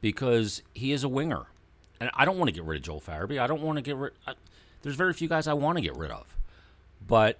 because 0.00 0.62
he 0.74 0.92
is 0.92 1.04
a 1.04 1.08
winger, 1.08 1.46
and 2.00 2.10
I 2.14 2.24
don't 2.24 2.38
want 2.38 2.48
to 2.48 2.52
get 2.52 2.64
rid 2.64 2.78
of 2.78 2.82
Joel 2.84 3.00
Farabee. 3.00 3.40
I 3.40 3.46
don't 3.46 3.62
want 3.62 3.76
to 3.76 3.82
get 3.82 3.96
rid. 3.96 4.12
I, 4.26 4.34
there's 4.82 4.96
very 4.96 5.12
few 5.12 5.28
guys 5.28 5.46
I 5.46 5.54
want 5.54 5.76
to 5.76 5.82
get 5.82 5.96
rid 5.96 6.10
of, 6.10 6.36
but 7.06 7.38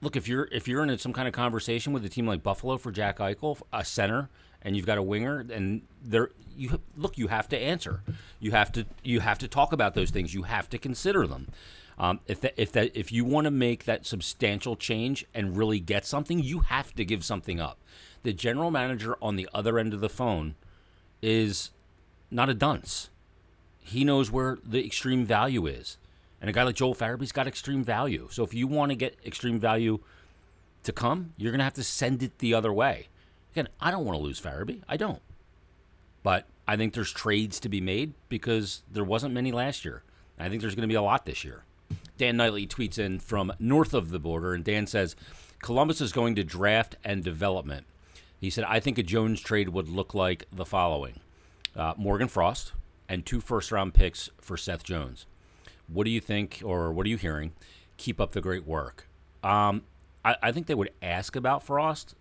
look 0.00 0.16
if 0.16 0.28
you're 0.28 0.48
if 0.52 0.68
you're 0.68 0.82
in 0.82 0.98
some 0.98 1.12
kind 1.12 1.28
of 1.28 1.34
conversation 1.34 1.92
with 1.92 2.04
a 2.04 2.08
team 2.08 2.26
like 2.26 2.42
Buffalo 2.42 2.76
for 2.76 2.90
Jack 2.90 3.18
Eichel, 3.18 3.60
a 3.72 3.84
center, 3.84 4.28
and 4.66 4.76
you've 4.76 4.84
got 4.84 4.98
a 4.98 5.02
winger, 5.02 5.46
and 5.52 5.82
there 6.02 6.30
you 6.56 6.80
look 6.96 7.16
you 7.16 7.28
have 7.28 7.48
to 7.50 7.56
answer. 7.56 8.02
You 8.40 8.50
have 8.50 8.72
to 8.72 8.84
you 9.04 9.20
have 9.20 9.38
to 9.38 9.48
talk 9.48 9.72
about 9.72 9.94
those 9.94 10.10
things. 10.10 10.34
You 10.34 10.42
have 10.42 10.68
to 10.70 10.78
consider 10.78 11.24
them. 11.26 11.46
Um, 11.98 12.18
if 12.26 12.40
that, 12.40 12.54
if 12.56 12.72
that 12.72 12.90
if 12.94 13.12
you 13.12 13.24
want 13.24 13.44
to 13.44 13.52
make 13.52 13.84
that 13.84 14.04
substantial 14.04 14.74
change 14.74 15.24
and 15.32 15.56
really 15.56 15.78
get 15.78 16.04
something, 16.04 16.40
you 16.40 16.60
have 16.60 16.92
to 16.96 17.04
give 17.04 17.24
something 17.24 17.60
up. 17.60 17.78
The 18.24 18.32
general 18.32 18.72
manager 18.72 19.16
on 19.22 19.36
the 19.36 19.48
other 19.54 19.78
end 19.78 19.94
of 19.94 20.00
the 20.00 20.08
phone 20.08 20.56
is 21.22 21.70
not 22.28 22.50
a 22.50 22.54
dunce. 22.54 23.08
He 23.78 24.02
knows 24.02 24.32
where 24.32 24.58
the 24.64 24.84
extreme 24.84 25.24
value 25.24 25.66
is. 25.66 25.96
And 26.40 26.50
a 26.50 26.52
guy 26.52 26.64
like 26.64 26.74
Joel 26.74 26.96
Farabee's 26.96 27.30
got 27.30 27.46
extreme 27.46 27.84
value. 27.84 28.26
So 28.32 28.42
if 28.42 28.52
you 28.52 28.66
want 28.66 28.90
to 28.90 28.96
get 28.96 29.16
extreme 29.24 29.60
value 29.60 30.00
to 30.82 30.92
come, 30.92 31.34
you're 31.36 31.52
going 31.52 31.60
to 31.60 31.64
have 31.64 31.74
to 31.74 31.84
send 31.84 32.22
it 32.24 32.40
the 32.40 32.52
other 32.52 32.72
way. 32.72 33.06
Again, 33.56 33.68
I 33.80 33.90
don't 33.90 34.04
want 34.04 34.18
to 34.18 34.22
lose 34.22 34.38
Farabee. 34.38 34.82
I 34.86 34.98
don't. 34.98 35.22
But 36.22 36.44
I 36.68 36.76
think 36.76 36.92
there's 36.92 37.10
trades 37.10 37.58
to 37.60 37.70
be 37.70 37.80
made 37.80 38.12
because 38.28 38.82
there 38.92 39.02
wasn't 39.02 39.32
many 39.32 39.50
last 39.50 39.82
year. 39.82 40.02
I 40.38 40.50
think 40.50 40.60
there's 40.60 40.74
going 40.74 40.86
to 40.86 40.92
be 40.92 40.94
a 40.94 41.00
lot 41.00 41.24
this 41.24 41.42
year. 41.42 41.64
Dan 42.18 42.36
Knightley 42.36 42.66
tweets 42.66 42.98
in 42.98 43.18
from 43.18 43.54
north 43.58 43.94
of 43.94 44.10
the 44.10 44.18
border, 44.18 44.52
and 44.52 44.62
Dan 44.62 44.86
says 44.86 45.16
Columbus 45.62 46.02
is 46.02 46.12
going 46.12 46.34
to 46.34 46.44
draft 46.44 46.96
and 47.02 47.24
development. 47.24 47.86
He 48.38 48.50
said, 48.50 48.64
I 48.64 48.78
think 48.78 48.98
a 48.98 49.02
Jones 49.02 49.40
trade 49.40 49.70
would 49.70 49.88
look 49.88 50.12
like 50.12 50.44
the 50.52 50.66
following 50.66 51.20
uh, 51.74 51.94
Morgan 51.96 52.28
Frost 52.28 52.72
and 53.08 53.24
two 53.24 53.40
first 53.40 53.72
round 53.72 53.94
picks 53.94 54.28
for 54.38 54.58
Seth 54.58 54.84
Jones. 54.84 55.24
What 55.88 56.04
do 56.04 56.10
you 56.10 56.20
think, 56.20 56.60
or 56.62 56.92
what 56.92 57.06
are 57.06 57.10
you 57.10 57.16
hearing? 57.16 57.52
Keep 57.96 58.20
up 58.20 58.32
the 58.32 58.42
great 58.42 58.66
work. 58.66 59.08
Um, 59.42 59.84
I, 60.22 60.36
I, 60.42 60.52
think 60.52 60.66
they 60.66 60.74
would 60.74 60.90
ask 61.00 61.36
about 61.36 61.62
Frost. 61.62 62.14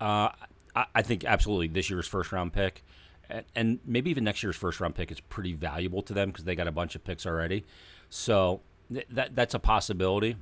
Uh, 0.00 0.30
I, 0.94 1.02
think 1.02 1.24
absolutely 1.24 1.68
this 1.68 1.90
year's 1.90 2.06
first 2.06 2.30
round 2.30 2.52
pick, 2.52 2.84
and, 3.54 3.80
maybe 3.84 4.10
even 4.10 4.24
next 4.24 4.42
year's 4.42 4.56
first 4.56 4.80
round 4.80 4.94
pick 4.94 5.10
is 5.10 5.20
pretty 5.20 5.52
valuable 5.52 6.02
to 6.02 6.12
them 6.12 6.30
because 6.30 6.44
they 6.44 6.54
got 6.54 6.68
a 6.68 6.72
bunch 6.72 6.94
of 6.94 7.04
picks 7.04 7.26
already. 7.26 7.64
So 8.10 8.60
th- 8.92 9.06
that 9.10 9.34
that's 9.34 9.54
a 9.54 9.58
possibility. 9.58 10.36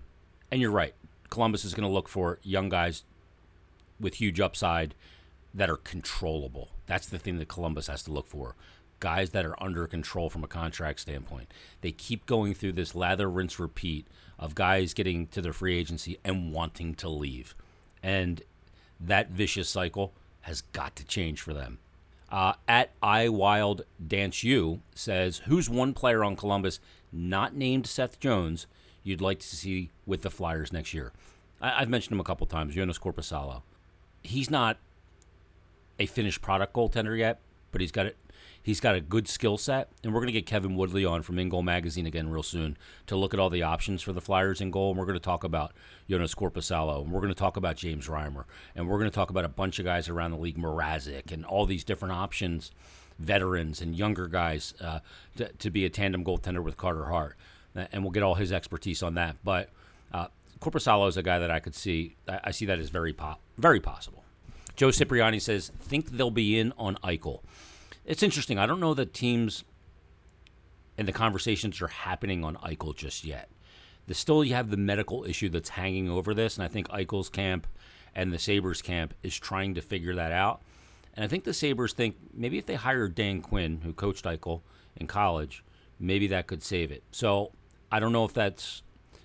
And 0.51 0.61
you're 0.61 0.71
right. 0.71 0.95
Columbus 1.31 1.65
is 1.65 1.75
going 1.75 1.89
to 1.89 1.93
look 1.93 2.09
for 2.09 2.39
young 2.43 2.69
guys 2.69 3.05
with 3.99 4.15
huge 4.15 4.41
upside 4.41 4.95
that 5.55 5.71
are 5.71 5.77
controllable. 5.77 6.71
That's 6.87 7.07
the 7.07 7.19
thing 7.19 7.39
that 7.39 7.49
Columbus 7.49 7.87
has 7.89 8.03
to 8.05 8.13
look 8.13 8.27
for. 8.27 8.55
Guys 9.01 9.31
that 9.31 9.45
are 9.45 9.61
under 9.63 9.87
control 9.87 10.31
from 10.31 10.45
a 10.45 10.49
contract 10.49 11.01
standpoint. 11.01 11.53
They 11.81 11.93
keep 11.93 12.27
going 12.27 12.55
through 12.55 12.73
this 12.73 12.95
lather, 12.95 13.29
rinse, 13.29 13.59
repeat 13.59 14.07
of 14.39 14.55
guys 14.55 14.95
getting 14.95 15.27
to 15.29 15.43
their 15.43 15.53
free 15.53 15.77
agency 15.77 16.19
and 16.25 16.53
wanting 16.53 16.95
to 16.97 17.09
leave. 17.09 17.55
And 18.03 18.43
that 19.01 19.31
vicious 19.31 19.69
cycle 19.69 20.13
has 20.43 20.63
got 20.73 20.97
to 20.97 21.05
change 21.05 21.41
for 21.41 21.53
them. 21.53 21.79
Uh, 22.31 22.55
at 22.67 22.91
I 23.03 23.29
Wild 23.29 23.83
Dance 24.05 24.43
You 24.43 24.81
says, 24.95 25.39
Who's 25.47 25.71
one 25.71 25.95
player 25.95 26.25
on 26.25 26.37
Columbus 26.37 26.81
not 27.13 27.55
named 27.55 27.87
Seth 27.87 28.19
Jones 28.19 28.67
you'd 29.05 29.21
like 29.21 29.39
to 29.39 29.47
see 29.47 29.91
with 30.07 30.23
the 30.23 30.31
Flyers 30.31 30.73
next 30.73 30.93
year? 30.93 31.13
I- 31.61 31.81
have 31.81 31.89
mentioned 31.89 32.13
him 32.13 32.21
a 32.21 32.25
couple 32.25 32.47
times, 32.47 32.75
Joonas 32.75 33.01
Korpisalo. 33.01 33.63
He's 34.23 34.51
not 34.51 34.79
a 35.99 36.07
finished 36.07 36.43
product 36.43 36.75
goaltender 36.75 37.17
yet, 37.17 37.41
but 37.73 37.81
he's 37.81 37.93
got 37.93 38.07
it. 38.07 38.17
He's 38.67 38.81
got 38.81 38.97
a 38.97 39.01
good 39.01 39.29
skill 39.29 39.59
set, 39.59 39.91
and 40.03 40.13
we're 40.13 40.19
going 40.19 40.27
to 40.27 40.33
get 40.33 40.45
Kevin 40.45 40.75
Woodley 40.75 41.05
on 41.05 41.23
from 41.23 41.39
In 41.39 41.49
Goal 41.49 41.63
Magazine 41.63 42.05
again 42.05 42.29
real 42.29 42.43
soon 42.43 42.77
to 43.07 43.15
look 43.15 43.33
at 43.33 43.39
all 43.39 43.49
the 43.49 43.63
options 43.63 44.03
for 44.03 44.13
the 44.13 44.21
Flyers 44.21 44.61
in 44.61 44.73
goal. 44.73 44.91
And 44.91 44.99
we're 44.99 45.07
going 45.07 45.17
to 45.17 45.25
talk 45.25 45.45
about 45.45 45.73
Joonas 46.11 46.35
Korpisalo, 46.35 47.05
and 47.05 47.13
we're 47.13 47.21
going 47.21 47.33
to 47.33 47.39
talk 47.39 47.57
about 47.57 47.77
James 47.77 48.09
Reimer, 48.09 48.43
and 48.75 48.89
we're 48.89 48.99
going 48.99 49.09
to 49.09 49.15
talk 49.15 49.31
about 49.31 49.45
a 49.45 49.49
bunch 49.49 49.79
of 49.79 49.85
guys 49.85 50.09
around 50.09 50.33
the 50.33 50.37
league, 50.37 50.59
Mrazek, 50.59 51.31
and 51.31 51.45
all 51.45 51.65
these 51.65 51.85
different 51.85 52.15
options, 52.15 52.73
veterans 53.21 53.81
and 53.81 53.95
younger 53.95 54.27
guys 54.27 54.75
uh, 54.81 54.99
to, 55.37 55.47
to, 55.47 55.71
be 55.71 55.85
a 55.85 55.89
tandem 55.89 56.25
goaltender 56.25 56.61
with 56.61 56.77
Carter 56.77 57.05
Hart. 57.05 57.37
And 57.77 58.03
we'll 58.03 58.11
get 58.11 58.25
all 58.25 58.35
his 58.35 58.51
expertise 58.51 59.01
on 59.01 59.15
that. 59.15 59.37
But 59.45 59.71
uh, 60.13 60.27
Korpisalo 60.59 61.09
is 61.09 61.17
a 61.17 61.23
guy 61.23 61.39
that 61.39 61.53
I 61.53 61.61
could 61.61 61.77
see. 61.77 62.17
I, 62.27 62.41
I 62.43 62.51
see 62.51 62.67
that 62.67 62.81
as 62.81 62.89
very 62.89 63.13
po- 63.13 63.37
very 63.59 63.79
possible. 63.79 64.25
Joe 64.75 64.91
Cipriani 64.91 65.39
says, 65.39 65.71
think 65.79 66.11
they'll 66.11 66.33
be 66.33 66.59
in 66.59 66.73
on 66.77 66.97
Eichel. 66.97 67.43
It's 68.07 68.23
interesting. 68.23 68.57
I 68.57 68.67
don't 68.67 68.81
know 68.81 68.95
that 68.95 69.13
teams 69.13 69.65
and 70.97 71.07
the 71.07 71.13
conversations 71.13 71.83
are 71.83 71.89
happening 71.89 72.45
on 72.45 72.57
Eichel 72.57 72.97
just 72.97 73.25
yet. 73.25 73.51
The, 74.07 74.15
still, 74.15 74.45
you 74.45 74.55
have 74.55 74.71
the 74.71 74.77
medical 74.77 75.25
issue 75.25 75.49
that's 75.49 75.71
hanging 75.71 76.09
over 76.09 76.33
this, 76.33 76.57
and 76.57 76.65
I 76.65 76.69
think 76.69 76.89
Eichel's 76.89 77.29
camp 77.29 77.67
and 78.15 78.33
the 78.33 78.39
Sabres 78.39 78.81
camp 78.81 79.13
is 79.23 79.37
trying 79.37 79.75
to 79.75 79.83
figure 79.83 80.15
that 80.15 80.31
out. 80.31 80.63
And 81.15 81.25
I 81.25 81.29
think 81.29 81.43
the 81.43 81.53
Sabres 81.53 81.93
think 81.93 82.17
maybe 82.33 82.59
if 82.59 82.67
they 82.67 82.77
hire 82.77 83.09
Dan 83.09 83.43
Quinn, 83.43 83.81
who 83.83 83.93
coached 83.93 84.25
Eichel 84.25 84.61
in 84.97 85.09
college, 85.09 85.65
maybe 85.99 86.29
that 86.29 86.47
could 86.47 86.63
save 86.63 86.93
it. 86.93 87.03
So 87.11 87.51
I 87.91 87.99
don't 87.99 88.13
know 88.13 88.25
if 88.25 88.33
that's 88.33 88.83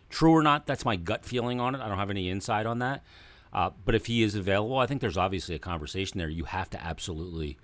true 0.10 0.32
or 0.32 0.42
not. 0.42 0.66
That's 0.66 0.86
my 0.86 0.96
gut 0.96 1.24
feeling 1.24 1.60
on 1.60 1.76
it. 1.76 1.82
I 1.82 1.88
don't 1.88 2.00
have 2.00 2.10
any 2.10 2.30
insight 2.30 2.66
on 2.66 2.80
that. 2.80 3.04
Uh, 3.54 3.70
but 3.86 3.94
if 3.94 4.08
he 4.08 4.24
is 4.24 4.34
available, 4.34 4.78
I 4.78 4.88
think 4.88 5.02
there's 5.02 5.18
obviously 5.18 5.54
a 5.54 5.60
conversation 5.60 6.18
there. 6.18 6.30
You 6.30 6.46
have 6.46 6.70
to 6.72 6.84
absolutely 6.84 7.58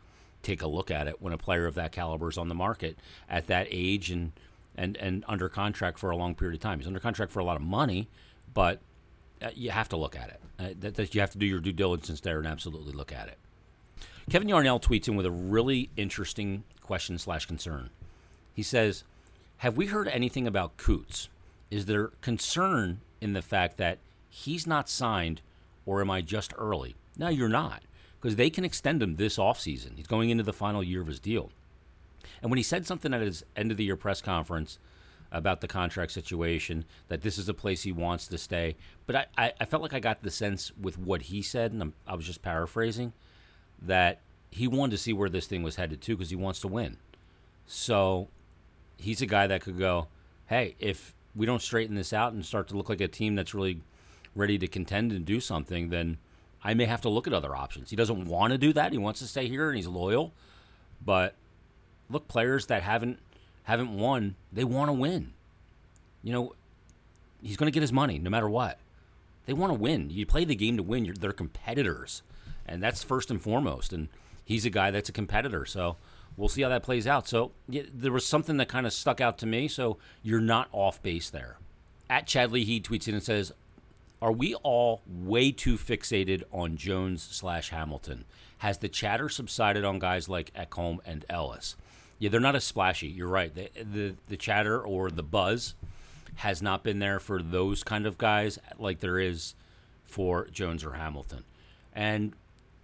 take 0.44 0.62
a 0.62 0.68
look 0.68 0.90
at 0.92 1.08
it 1.08 1.22
when 1.22 1.34
a 1.34 1.38
player 1.38 1.66
of 1.66 1.76
that 1.76 1.92
caliber 1.92 2.30
is 2.30 2.38
on 2.38 2.48
the 2.48 2.56
market 2.56 2.98
at 3.30 3.48
that 3.48 3.68
age 3.70 4.12
and 4.12 4.32
and 4.76 4.96
and 4.98 5.26
under 5.28 5.50
contract 5.50 5.98
for 5.98 6.10
a 6.10 6.16
long 6.16 6.36
period 6.36 6.56
of 6.56 6.62
time. 6.62 6.80
He's 6.80 6.88
under 6.88 7.00
contract 7.00 7.32
for 7.32 7.40
a 7.40 7.44
lot 7.44 7.56
of 7.56 7.64
money, 7.64 8.08
but 8.54 8.80
uh, 9.42 9.50
you 9.56 9.72
have 9.72 9.90
to 9.90 9.98
look 9.98 10.16
at 10.16 10.30
it. 10.30 10.40
Uh, 10.60 10.74
that, 10.80 10.96
that 10.96 11.14
you 11.14 11.22
have 11.22 11.32
to 11.32 11.38
do 11.38 11.46
your 11.46 11.60
due 11.60 11.72
diligence 11.72 12.20
there 12.22 12.40
and 12.40 12.48
absolutely 12.48 12.92
look 12.92 13.12
at 13.12 13.28
it. 13.28 13.38
Kevin 14.30 14.50
Yarnell 14.50 14.80
tweets 14.80 15.08
in 15.08 15.16
with 15.16 15.26
a 15.26 15.32
really 15.32 15.90
interesting 15.96 16.64
question 16.82 17.18
slash 17.18 17.46
concern. 17.46 17.90
He 18.54 18.64
says, 18.64 19.04
"Have 19.58 19.78
we 19.78 19.88
heard 19.88 20.08
anything 20.08 20.48
about 20.48 20.78
Coots? 20.78 21.30
Is 21.70 21.86
there 21.86 22.08
concern 22.22 23.02
in 23.22 23.34
the 23.34 23.42
fact 23.42 23.78
that 23.78 24.00
he's 24.30 24.66
not 24.66 24.90
signed, 24.90 25.42
or 25.86 26.02
am 26.02 26.10
I 26.10 26.22
just 26.22 26.54
early?" 26.58 26.96
No, 27.18 27.30
you're 27.30 27.50
not, 27.50 27.82
because 28.20 28.36
they 28.36 28.50
can 28.50 28.66
extend 28.66 29.02
him 29.02 29.16
this 29.16 29.38
offseason. 29.38 29.96
He's 29.96 30.08
going 30.08 30.30
into 30.30 30.44
the 30.44 30.54
final 30.54 30.84
year 30.84 31.02
of 31.02 31.08
his 31.08 31.20
deal. 31.20 31.52
And 32.42 32.52
when 32.52 32.58
he 32.58 32.64
said 32.64 32.86
something 32.86 33.14
at 33.14 33.22
his 33.22 33.44
end 33.56 33.72
of 33.72 33.78
the 33.78 33.84
year 33.84 33.96
press 33.96 34.22
conference 34.22 34.80
about 35.32 35.62
the 35.62 35.68
contract 35.68 36.12
situation, 36.12 36.86
that 37.10 37.22
this 37.22 37.38
is 37.38 37.50
a 37.50 37.54
place 37.54 37.84
he 37.84 37.92
wants 37.92 38.28
to 38.28 38.38
stay, 38.38 38.76
but 39.06 39.16
I, 39.16 39.26
I, 39.38 39.54
I 39.62 39.66
felt 39.66 39.82
like 39.82 39.94
I 39.94 40.00
got 40.00 40.24
the 40.24 40.32
sense 40.32 40.72
with 40.80 40.98
what 40.98 41.24
he 41.24 41.42
said, 41.42 41.72
and 41.72 41.82
I'm, 41.82 41.94
I 42.08 42.16
was 42.16 42.26
just 42.26 42.42
paraphrasing, 42.42 43.14
that 43.82 44.22
he 44.52 44.68
wanted 44.68 44.92
to 44.92 44.98
see 44.98 45.14
where 45.14 45.30
this 45.30 45.48
thing 45.48 45.64
was 45.64 45.76
headed 45.76 46.02
to 46.02 46.16
because 46.16 46.30
he 46.30 46.36
wants 46.36 46.60
to 46.62 46.68
win. 46.68 46.98
So 47.66 48.30
he's 48.98 49.22
a 49.22 49.26
guy 49.26 49.48
that 49.48 49.62
could 49.62 49.78
go, 49.78 50.08
hey, 50.48 50.76
if 50.80 51.14
we 51.36 51.46
don't 51.46 51.62
straighten 51.62 51.96
this 51.96 52.14
out 52.14 52.34
and 52.34 52.46
start 52.46 52.68
to 52.70 52.78
look 52.78 52.90
like 52.90 53.02
a 53.02 53.08
team 53.08 53.36
that's 53.36 53.54
really 53.54 53.82
ready 54.34 54.58
to 54.58 54.68
contend 54.68 55.12
and 55.12 55.26
do 55.26 55.40
something, 55.40 55.90
then 55.90 56.18
I 56.64 56.74
may 56.74 56.86
have 56.86 57.02
to 57.02 57.10
look 57.10 57.28
at 57.28 57.34
other 57.34 57.56
options. 57.56 57.90
He 57.90 57.96
doesn't 57.96 58.26
want 58.26 58.52
to 58.52 58.58
do 58.58 58.74
that. 58.74 58.92
He 58.92 58.98
wants 58.98 59.20
to 59.20 59.28
stay 59.28 59.48
here 59.48 59.70
and 59.70 59.78
he's 59.78 59.88
loyal. 59.88 60.34
But 61.04 61.36
look, 62.10 62.28
players 62.28 62.66
that 62.68 62.84
haven't 62.84 63.20
haven't 63.64 63.96
won, 63.96 64.36
they 64.52 64.64
want 64.64 64.90
to 64.90 64.94
win. 64.94 65.34
You 66.24 66.34
know, 66.34 66.56
he's 67.42 67.58
going 67.58 67.68
to 67.68 67.74
get 67.74 67.82
his 67.82 67.94
money 67.94 68.18
no 68.18 68.30
matter 68.30 68.50
what. 68.50 68.80
They 69.46 69.54
want 69.54 69.72
to 69.72 69.80
win. 69.80 70.10
You 70.10 70.26
play 70.26 70.46
the 70.46 70.56
game 70.56 70.78
to 70.78 70.84
win. 70.84 71.06
You're, 71.06 71.16
they're 71.16 71.32
competitors, 71.32 72.22
and 72.66 72.82
that's 72.82 73.04
first 73.04 73.32
and 73.32 73.42
foremost. 73.42 73.94
And 73.94 74.10
he's 74.44 74.66
a 74.66 74.70
guy 74.70 74.92
that's 74.92 75.10
a 75.10 75.14
competitor. 75.14 75.66
So 75.66 75.98
we'll 76.36 76.50
see 76.50 76.62
how 76.62 76.70
that 76.70 76.84
plays 76.84 77.08
out. 77.08 77.28
So 77.28 77.52
yeah, 77.70 77.84
there 77.94 78.12
was 78.12 78.26
something 78.26 78.58
that 78.58 78.68
kind 78.68 78.86
of 78.86 78.94
stuck 78.94 79.22
out 79.22 79.38
to 79.40 79.46
me. 79.46 79.68
So 79.68 79.98
you're 80.24 80.42
not 80.42 80.68
off 80.72 81.02
base 81.02 81.30
there. 81.30 81.58
At 82.10 82.26
Chadley, 82.26 82.64
he 82.64 82.80
tweets 82.80 83.08
in 83.08 83.14
and 83.14 83.24
says, 83.24 83.54
"Are 84.22 84.32
we 84.32 84.56
all 84.56 85.02
way 85.08 85.52
too 85.52 85.78
fixated 85.78 86.44
on 86.52 86.78
Jones 86.78 87.22
slash 87.24 87.70
Hamilton? 87.70 88.26
Has 88.60 88.80
the 88.80 88.90
chatter 88.90 89.30
subsided 89.30 89.86
on 89.86 90.00
guys 90.00 90.28
like 90.28 90.54
Ekholm 90.54 91.00
and 91.06 91.26
Ellis?" 91.30 91.76
Yeah, 92.20 92.30
they're 92.30 92.40
not 92.40 92.56
as 92.56 92.64
splashy. 92.64 93.08
You're 93.08 93.28
right. 93.28 93.54
The, 93.54 93.70
the 93.76 94.16
the 94.28 94.38
chatter 94.38 94.82
or 94.82 95.12
the 95.12 95.24
buzz 95.24 95.76
has 96.38 96.62
not 96.62 96.84
been 96.84 97.00
there 97.00 97.20
for 97.20 97.42
those 97.42 97.84
kind 97.84 98.06
of 98.06 98.18
guys 98.18 98.60
like 98.78 99.00
there 99.00 99.20
is 99.20 99.56
for 100.04 100.48
Jones 100.48 100.84
or 100.84 100.94
Hamilton. 100.94 101.44
And 101.94 102.34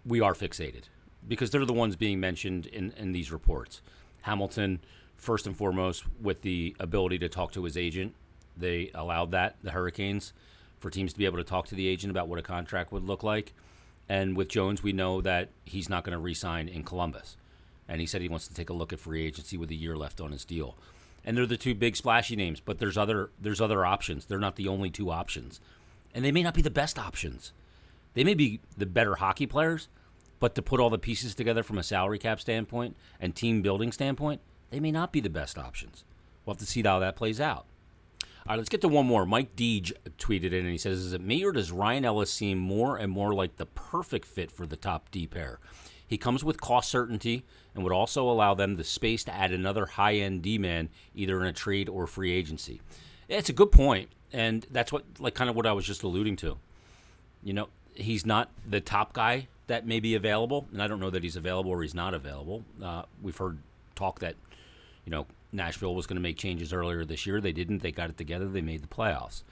we 0.06 0.22
are 0.22 0.34
fixated 0.34 0.84
because 1.28 1.52
they're 1.52 1.66
the 1.66 1.74
ones 1.74 1.96
being 1.96 2.20
mentioned 2.20 2.66
in, 2.68 2.94
in 2.98 3.12
these 3.12 3.32
reports. 3.32 3.82
Hamilton, 4.24 4.80
first 5.18 5.46
and 5.46 5.56
foremost, 5.56 6.04
with 6.22 6.42
the 6.42 6.76
ability 6.80 7.20
to 7.20 7.30
talk 7.30 7.52
to 7.54 7.64
his 7.64 7.78
agent, 7.78 8.16
they 8.58 8.92
allowed 8.94 9.32
that, 9.32 9.56
the 9.64 9.72
Hurricanes, 9.72 10.34
for 10.84 10.92
teams 10.92 11.14
to 11.14 11.20
be 11.20 11.26
able 11.26 11.38
to 11.38 11.44
talk 11.44 11.66
to 11.68 11.76
the 11.76 11.88
agent 11.88 12.12
about 12.12 12.28
what 12.28 12.38
a 12.38 12.44
contract 12.44 12.92
would 12.92 13.04
look 13.04 13.24
like. 13.24 13.54
And 14.08 14.38
with 14.38 14.50
Jones, 14.50 14.84
we 14.84 14.94
know 14.94 15.22
that 15.22 15.50
he's 15.66 15.90
not 15.90 16.04
going 16.04 16.14
to 16.14 16.20
re 16.20 16.36
sign 16.36 16.68
in 16.68 16.84
Columbus 16.84 17.38
and 17.88 18.00
he 18.00 18.08
said 18.08 18.22
he 18.22 18.30
wants 18.30 18.48
to 18.48 18.54
take 18.54 18.70
a 18.70 18.74
look 18.74 18.94
at 18.94 19.00
free 19.00 19.26
agency 19.26 19.58
with 19.58 19.70
a 19.72 19.76
year 19.76 19.96
left 19.96 20.22
on 20.22 20.32
his 20.32 20.46
deal. 20.46 20.76
And 21.26 21.38
they're 21.38 21.46
the 21.46 21.58
two 21.58 21.74
big 21.74 21.96
splashy 21.96 22.36
names, 22.36 22.60
but 22.60 22.80
there's 22.80 22.98
other 22.98 23.30
there's 23.40 23.62
other 23.62 23.86
options. 23.86 24.26
They're 24.26 24.40
not 24.40 24.56
the 24.56 24.68
only 24.68 24.90
two 24.90 25.10
options. 25.10 25.60
And 26.14 26.24
they 26.24 26.32
may 26.32 26.44
not 26.44 26.54
be 26.54 26.62
the 26.62 26.70
best 26.70 27.00
options. 27.00 27.54
They 28.14 28.24
may 28.24 28.34
be 28.34 28.60
the 28.78 28.86
better 28.86 29.16
hockey 29.16 29.48
players, 29.48 29.88
but 30.40 30.54
to 30.56 30.62
put 30.62 30.80
all 30.80 30.90
the 30.90 31.00
pieces 31.00 31.34
together 31.34 31.64
from 31.64 31.78
a 31.78 31.84
salary 31.84 32.20
cap 32.20 32.40
standpoint 32.40 32.96
and 33.20 33.36
team 33.36 33.62
building 33.62 33.92
standpoint, 33.92 34.42
they 34.70 34.80
may 34.80 34.92
not 34.92 35.12
be 35.12 35.20
the 35.20 35.30
best 35.30 35.58
options. 35.58 36.04
We'll 36.46 36.54
have 36.56 36.60
to 36.60 36.66
see 36.66 36.84
how 36.84 37.00
that 37.00 37.16
plays 37.16 37.40
out. 37.40 37.66
All 38.46 38.52
right, 38.52 38.58
let's 38.58 38.70
get 38.70 38.82
to 38.82 38.90
one 38.90 39.06
more. 39.06 39.26
Mike 39.26 39.56
Deege 39.56 39.94
tweeted 40.18 40.48
in 40.48 40.66
and 40.66 40.70
he 40.70 40.78
says, 40.78 41.00
Is 41.00 41.14
it 41.14 41.22
me 41.22 41.46
or 41.46 41.54
does 41.54 41.72
Ryan 41.72 42.04
Ellis 42.04 42.32
seem 42.32 42.58
more 42.58 42.98
and 42.98 43.10
more 43.10 43.34
like 43.34 43.56
the 43.56 43.66
perfect 43.66 44.26
fit 44.26 44.52
for 44.52 44.66
the 44.66 44.76
top 44.76 45.10
D 45.12 45.28
pair? 45.28 45.60
He 46.06 46.18
comes 46.18 46.44
with 46.44 46.60
cost 46.60 46.90
certainty 46.90 47.46
and 47.74 47.84
would 47.84 47.94
also 47.94 48.30
allow 48.30 48.54
them 48.54 48.76
the 48.76 48.84
space 48.84 49.24
to 49.24 49.34
add 49.34 49.52
another 49.52 49.86
high 49.86 50.16
end 50.16 50.42
D 50.42 50.58
man, 50.58 50.90
either 51.16 51.40
in 51.42 51.48
a 51.48 51.54
trade 51.54 51.88
or 51.88 52.06
free 52.06 52.34
agency. 52.34 52.82
It's 53.30 53.50
a 53.50 53.54
good 53.54 53.72
point, 53.72 54.10
and 54.34 54.68
that's 54.70 54.92
what 54.92 55.06
like 55.20 55.36
kind 55.36 55.50
of 55.50 55.56
what 55.56 55.66
I 55.66 55.72
was 55.72 55.86
just 55.86 56.04
alluding 56.04 56.36
to. 56.38 56.58
You 57.44 57.54
know, 57.54 57.70
he's 57.96 58.26
not 58.26 58.52
the 58.70 58.82
top 58.82 59.14
guy 59.14 59.48
that 59.68 59.88
may 59.88 60.00
be 60.00 60.16
available, 60.16 60.68
and 60.72 60.84
I 60.84 60.88
don't 60.88 61.00
know 61.00 61.10
that 61.10 61.24
he's 61.24 61.38
available 61.38 61.72
or 61.72 61.82
he's 61.82 61.96
not 61.96 62.14
available. 62.14 62.64
Uh, 62.84 63.04
we've 63.22 63.38
heard 63.38 63.58
talk 63.96 64.20
that 64.20 64.36
you 65.06 65.12
know 65.12 65.26
Nashville 65.54 65.96
was 65.96 66.08
going 66.08 66.16
to 66.16 66.22
make 66.22 66.38
changes 66.38 66.74
earlier 66.74 67.06
this 67.06 67.26
year. 67.26 67.40
They 67.40 67.52
didn't. 67.52 67.80
They 67.80 67.92
got 67.92 68.10
it 68.10 68.18
together. 68.18 68.48
They 68.48 68.62
made 68.62 68.84
the 68.84 68.88
playoffs. 68.88 69.44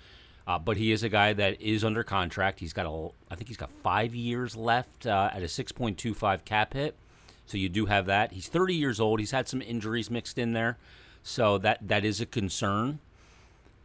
Uh, 0.48 0.58
but 0.58 0.78
he 0.78 0.92
is 0.92 1.04
a 1.04 1.10
guy 1.10 1.34
that 1.34 1.62
is 1.62 1.84
under 1.84 2.04
contract. 2.04 2.60
He's 2.60 2.74
got 2.74 2.86
a, 2.86 3.10
I 3.30 3.36
think 3.36 3.48
he's 3.48 3.58
got 3.58 3.70
five 3.84 4.16
years 4.16 4.56
left 4.56 5.06
uh, 5.06 5.30
at 5.34 5.44
a 5.44 5.46
6.25 5.46 6.44
cap 6.46 6.74
hit. 6.74 6.96
So 7.46 7.58
you 7.58 7.70
do 7.70 7.86
have 7.86 8.06
that. 8.08 8.32
He's 8.32 8.48
30 8.48 8.76
years 8.76 9.00
old. 9.00 9.20
He's 9.20 9.32
had 9.32 9.48
some 9.48 9.62
injuries 9.62 10.10
mixed 10.10 10.38
in 10.38 10.54
there, 10.54 10.78
so 11.22 11.58
that 11.58 11.80
that 11.88 12.06
is 12.06 12.22
a 12.22 12.26
concern. 12.26 13.00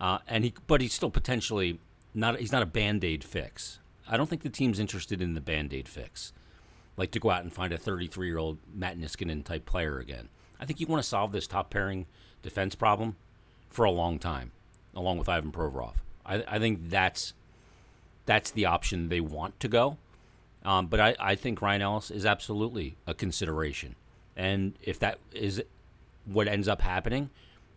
Uh, 0.01 0.19
and 0.29 0.45
he, 0.45 0.55
but 0.67 0.81
he's 0.81 0.95
still 0.95 1.11
potentially 1.11 1.81
not. 2.15 2.39
He's 2.39 2.53
not 2.53 2.63
a 2.63 2.67
band 2.67 3.03
aid 3.03 3.25
fix. 3.25 3.81
I 4.09 4.17
don't 4.17 4.29
think 4.29 4.43
the 4.43 4.51
team's 4.51 4.79
interested 4.79 5.21
in 5.21 5.35
the 5.35 5.41
band 5.41 5.75
aid 5.75 5.89
fix, 5.89 6.33
like 6.97 7.11
to 7.13 7.19
go 7.19 7.31
out 7.31 7.43
and 7.43 7.53
find 7.53 7.73
a 7.73 7.79
33 7.79 8.29
year 8.29 8.39
old 8.39 8.59
Matt 8.73 8.99
Niskanen 8.99 9.45
type 9.45 9.67
player 9.67 9.99
again. 9.99 10.29
I 10.61 10.65
think 10.65 10.81
you 10.81 10.87
want 10.87 11.03
to 11.03 11.09
solve 11.09 11.33
this 11.33 11.47
top 11.47 11.71
pairing 11.71 12.07
defense 12.43 12.75
problem 12.75 13.17
for 13.69 13.85
a 13.85 13.91
long 13.91 14.19
time, 14.19 14.53
along 14.95 15.19
with 15.19 15.29
Ivan 15.29 15.53
Provorov. 15.53 15.95
I, 16.25 16.45
I 16.49 16.59
think 16.59 16.89
that's 16.89 17.35
that's 18.25 18.51
the 18.51 18.67
option 18.67 19.09
they 19.09 19.21
want 19.21 19.59
to 19.61 19.69
go. 19.69 19.99
Um, 20.65 20.87
but 20.87 20.99
I, 20.99 21.15
I 21.21 21.35
think 21.37 21.63
Ryan 21.63 21.83
Ellis 21.83 22.11
is 22.11 22.27
absolutely 22.27 22.97
a 23.07 23.15
consideration. 23.15 23.95
And 24.37 24.75
if 24.83 24.99
that 24.99 25.19
is 25.33 25.63
what 26.25 26.49
ends 26.49 26.67
up 26.67 26.83
happening, 26.83 27.31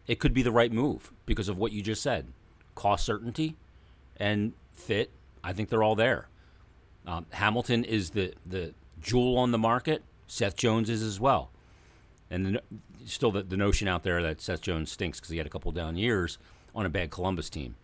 it 0.07 0.19
could 0.19 0.33
be 0.33 0.41
the 0.41 0.51
right 0.51 0.71
move 0.71 1.11
because 1.27 1.49
of 1.49 1.57
what 1.59 1.71
you 1.71 1.83
just 1.83 2.01
said 2.01 2.25
cost 2.73 3.05
certainty 3.05 3.55
and 4.17 4.53
fit. 4.73 5.11
I 5.43 5.53
think 5.53 5.69
they're 5.69 5.83
all 5.83 5.95
there. 5.95 6.27
Um, 7.05 7.25
Hamilton 7.31 7.83
is 7.83 8.11
the, 8.11 8.33
the 8.45 8.73
jewel 9.01 9.37
on 9.37 9.51
the 9.51 9.57
market. 9.57 10.03
Seth 10.27 10.55
Jones 10.55 10.89
is 10.89 11.03
as 11.03 11.19
well. 11.19 11.51
And 12.31 12.45
the, 12.45 12.61
still 13.05 13.31
the, 13.31 13.43
the 13.43 13.57
notion 13.57 13.87
out 13.87 14.03
there 14.03 14.21
that 14.21 14.41
Seth 14.41 14.61
Jones 14.61 14.91
stinks 14.91 15.19
because 15.19 15.31
he 15.31 15.37
had 15.37 15.47
a 15.47 15.49
couple 15.49 15.71
down 15.71 15.97
years 15.97 16.37
on 16.75 16.85
a 16.85 16.89
bad 16.89 17.09
Columbus 17.09 17.49
team. 17.49 17.75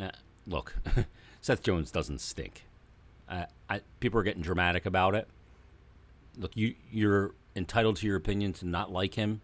Uh, 0.00 0.10
look, 0.46 0.76
Seth 1.40 1.62
Jones 1.62 1.90
doesn't 1.90 2.20
stink. 2.20 2.64
Uh, 3.28 3.46
I, 3.68 3.80
people 4.00 4.20
are 4.20 4.22
getting 4.22 4.42
dramatic 4.42 4.86
about 4.86 5.14
it. 5.14 5.28
Look, 6.38 6.56
you 6.56 6.74
you're 6.90 7.32
entitled 7.56 7.96
to 7.96 8.06
your 8.06 8.16
opinion 8.16 8.52
to 8.54 8.66
not 8.66 8.92
like 8.92 9.14
him, 9.14 9.40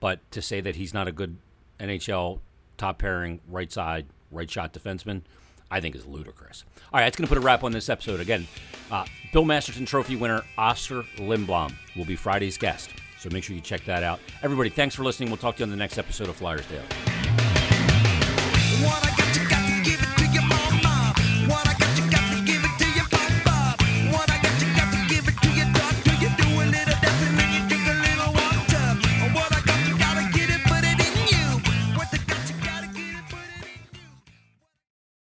but 0.00 0.18
to 0.30 0.42
say 0.42 0.60
that 0.60 0.76
he's 0.76 0.94
not 0.94 1.08
a 1.08 1.12
good 1.12 1.36
NHL 1.80 2.38
top 2.76 2.98
pairing 2.98 3.40
right 3.48 3.70
side 3.72 4.06
right 4.30 4.50
shot 4.50 4.72
defenseman, 4.72 5.22
I 5.70 5.80
think 5.80 5.94
is 5.94 6.06
ludicrous. 6.06 6.64
All 6.92 6.98
right, 6.98 7.04
that's 7.06 7.16
going 7.16 7.26
to 7.26 7.28
put 7.28 7.38
a 7.38 7.44
wrap 7.44 7.64
on 7.64 7.72
this 7.72 7.88
episode. 7.88 8.20
Again, 8.20 8.46
uh, 8.90 9.04
Bill 9.32 9.44
Masterton 9.44 9.86
Trophy 9.86 10.16
winner 10.16 10.42
Oscar 10.56 11.02
Lindblom 11.16 11.72
will 11.96 12.06
be 12.06 12.16
Friday's 12.16 12.56
guest. 12.56 12.90
So 13.18 13.28
make 13.30 13.44
sure 13.44 13.54
you 13.56 13.62
check 13.62 13.84
that 13.84 14.02
out. 14.02 14.20
Everybody, 14.42 14.70
thanks 14.70 14.94
for 14.94 15.02
listening. 15.02 15.28
We'll 15.28 15.38
talk 15.38 15.56
to 15.56 15.60
you 15.60 15.64
on 15.64 15.70
the 15.70 15.76
next 15.76 15.98
episode 15.98 16.28
of 16.28 16.36
Flyers 16.36 16.66
Daily. 16.66 16.86